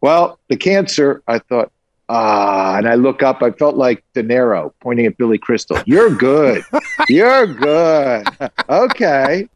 [0.00, 1.72] Well, the cancer, I thought,
[2.08, 5.78] ah, and I look up, I felt like De Niro pointing at Billy Crystal.
[5.86, 6.62] You're good.
[7.08, 8.26] You're good.
[8.68, 9.48] okay.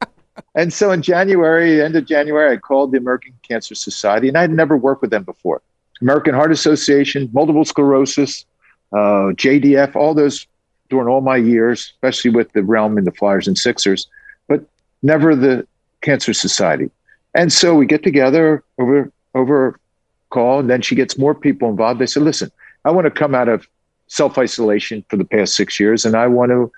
[0.55, 4.43] And so in January, end of January, I called the American Cancer Society, and I
[4.43, 5.63] had never worked with them before.
[6.01, 8.47] American Heart Association, multiple sclerosis,
[8.93, 10.47] uh, JDF, all those
[10.91, 14.07] during all my years, especially with the realm and the Flyers and Sixers.
[14.49, 14.63] But
[15.03, 15.67] never the
[16.03, 16.91] Cancer Society.
[17.35, 19.79] And so we get together over over
[20.31, 22.01] call, and then she gets more people involved.
[22.01, 22.51] They said, "Listen,
[22.85, 23.67] I want to come out of
[24.09, 26.71] self isolation for the past six years, and I want to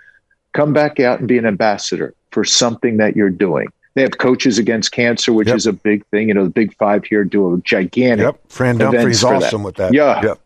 [0.52, 4.58] come back out and be an ambassador for something that you're doing." They have coaches
[4.58, 5.56] against cancer, which Yep.
[5.56, 6.28] is a big thing.
[6.28, 8.40] You know, the Big Five here do a gigantic Yep.
[8.48, 9.44] Fran Dunphy for that.
[9.46, 9.92] awesome with that.
[9.94, 10.22] Yeah.
[10.22, 10.38] Yep.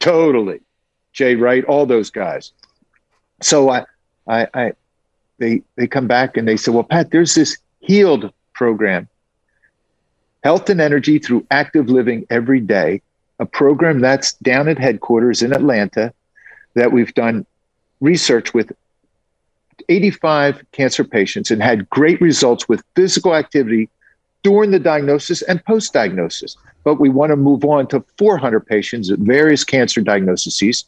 [0.00, 0.60] Totally.
[1.12, 2.52] Jay Wright, all those guys.
[3.42, 3.84] So I,
[4.26, 4.72] I, I,
[5.38, 9.08] they, they come back and they say, well, Pat, there's this healed program,
[10.44, 13.02] health and energy through active living every day,
[13.38, 16.12] a program that's down at headquarters in Atlanta
[16.74, 17.44] that we've done
[18.00, 18.72] research with
[19.88, 23.88] 85 cancer patients and had great results with physical activity
[24.42, 29.10] during the diagnosis and post diagnosis but we want to move on to 400 patients
[29.10, 30.84] at various cancer diagnoses.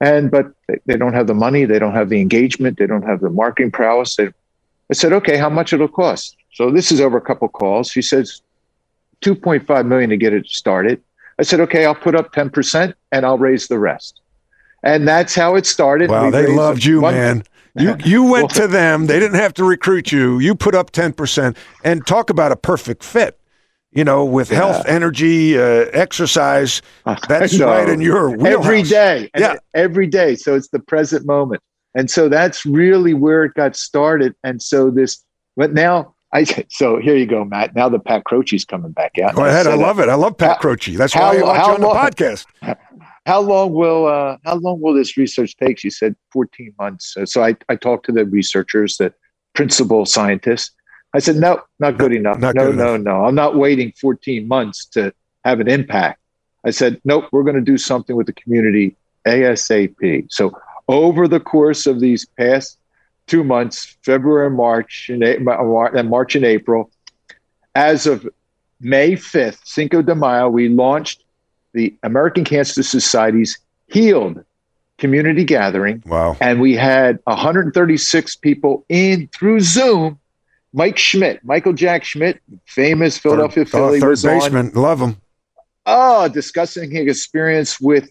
[0.00, 0.52] And but
[0.86, 3.70] they- don't have the money, they don't have the engagement, they don't have the marketing
[3.70, 4.16] prowess.
[4.16, 4.28] They,
[4.90, 6.36] I said, okay, how much it'll cost?
[6.52, 7.90] So this is over a couple calls.
[7.90, 8.42] She says,
[9.22, 11.02] 2.5 million to get it started.
[11.38, 14.20] I said, okay, I'll put up 10% and I'll raise the rest.
[14.82, 16.10] And that's how it started.
[16.10, 17.42] Wow, We they loved you, one- man.
[17.76, 19.06] You you went to them.
[19.06, 20.38] They didn't have to recruit you.
[20.38, 23.36] You put up ten percent, and talk about a perfect fit.
[23.94, 26.82] You know, with health, energy, uh, exercise.
[27.28, 28.64] That's right in your wheelhouse.
[28.66, 29.30] every day.
[29.36, 29.56] Yeah.
[29.74, 30.34] every day.
[30.34, 31.62] So it's the present moment,
[31.94, 34.34] and so that's really where it got started.
[34.42, 35.22] And so this,
[35.56, 36.44] but now I.
[36.70, 37.76] So here you go, Matt.
[37.76, 39.36] Now the Pat Croce's coming back out.
[39.36, 39.66] Go ahead.
[39.68, 40.08] I said, love it.
[40.08, 40.96] I love Pat How- Croce.
[40.96, 42.46] That's how- why I watch you on the podcast.
[43.26, 45.78] How long will uh, how long will this research take?
[45.78, 47.16] She said 14 months.
[47.24, 49.14] So I, I talked to the researchers, the
[49.54, 50.72] principal scientists.
[51.14, 52.38] I said, no, not good enough.
[52.40, 53.24] not no, good no, no.
[53.24, 56.20] I'm not waiting 14 months to have an impact.
[56.64, 58.96] I said, nope, we're going to do something with the community
[59.26, 60.26] ASAP.
[60.30, 60.52] So
[60.88, 62.78] over the course of these past
[63.26, 66.90] two months, February, March, and, A- Mar- and March and April,
[67.74, 68.28] as of
[68.80, 71.22] May 5th, Cinco de Mayo, we launched
[71.72, 73.58] the American Cancer Society's
[73.88, 74.44] Healed
[74.98, 76.36] Community Gathering, Wow.
[76.40, 80.18] and we had 136 people in through Zoom.
[80.74, 84.70] Mike Schmidt, Michael Jack Schmidt, famous Philadelphia Third, Philly, third was on baseman.
[84.74, 85.16] Love him.
[85.86, 88.10] oh, discussing his experience with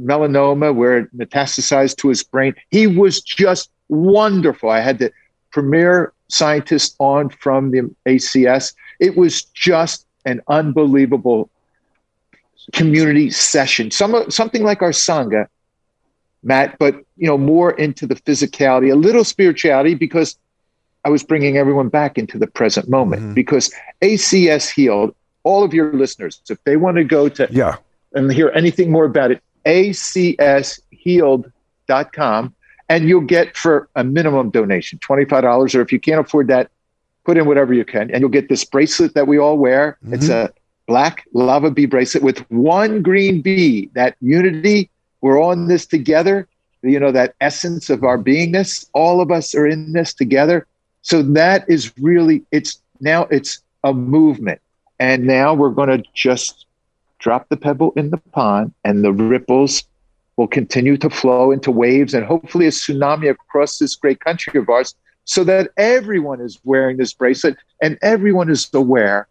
[0.00, 2.54] melanoma where it metastasized to his brain.
[2.70, 4.70] He was just wonderful.
[4.70, 5.12] I had the
[5.50, 8.74] premier scientist on from the ACS.
[9.00, 11.50] It was just an unbelievable
[12.72, 13.90] community session.
[13.90, 15.48] Some something like our sangha,
[16.44, 20.38] Matt, but you know more into the physicality, a little spirituality because
[21.04, 23.34] I was bringing everyone back into the present moment Mhm.
[23.34, 26.40] because ACS healed all of your listeners.
[26.48, 27.76] If they want to go to Yeah.
[28.14, 32.54] and hear anything more about it, acshealed.com,
[32.88, 36.70] and you'll get for a minimum donation, $25, or if you can't afford that,
[37.24, 39.96] put in whatever you can, and you'll get this bracelet that we all wear.
[40.10, 40.50] It's a
[40.86, 44.90] black lava bee bracelet with one green bee, that unity.
[45.22, 46.46] We're all in this together.
[46.82, 48.86] You know, that essence of our beingness.
[48.92, 50.66] All of us are in this together.
[51.04, 54.60] So that is really, it's now it's a movement.
[54.98, 56.66] And now we're going to just
[57.20, 59.84] drop the pebble in the pond and the ripples
[60.36, 64.68] will continue to flow into waves and hopefully a tsunami across this great country of
[64.68, 64.94] ours
[65.24, 69.28] so that everyone is wearing this bracelet and everyone is aware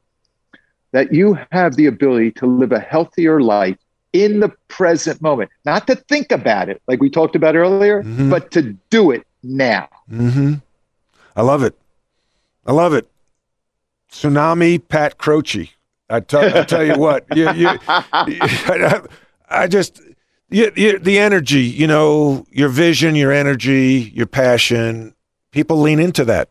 [0.92, 3.78] that you have the ability to live a healthier life
[4.14, 8.30] in the present moment not to think about it like we talked about earlier Mhm.
[8.30, 10.54] but to do it now hmm
[11.36, 11.78] I love it.
[12.66, 13.10] I love it.
[14.12, 15.72] Tsunami Pat Croce.
[16.10, 19.02] I tell, you what, you, you, I,
[19.50, 20.00] I just
[20.50, 25.16] the energy, you know, your vision, your energy, your passion.
[25.52, 26.50] People lean into that.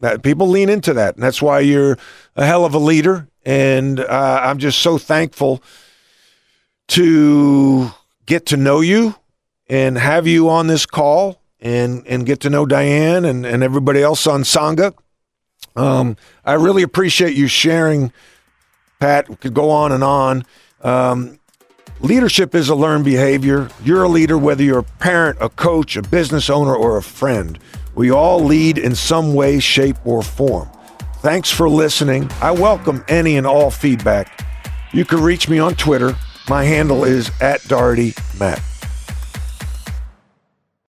[0.00, 1.98] That people lean into that, and that's why you're
[2.36, 3.26] a hell of a leader.
[3.44, 5.60] And uh, I'm just so thankful
[6.88, 7.90] to
[8.24, 9.16] get to know you
[9.68, 14.02] and have you on this call and and get to know Diane and, and everybody
[14.02, 14.94] else on Sangha.
[15.76, 18.12] Um, I really appreciate you sharing,
[19.00, 19.28] Pat.
[19.28, 20.44] We could go on and on.
[20.82, 21.38] Um,
[22.00, 23.68] leadership is a learned behavior.
[23.84, 27.58] You're a leader, whether you're a parent, a coach, a business owner, or a friend.
[27.94, 30.68] We all lead in some way, shape, or form.
[31.20, 32.30] Thanks for listening.
[32.40, 34.44] I welcome any and all feedback.
[34.92, 36.16] You can reach me on Twitter.
[36.48, 38.62] My handle is at Darty Matt.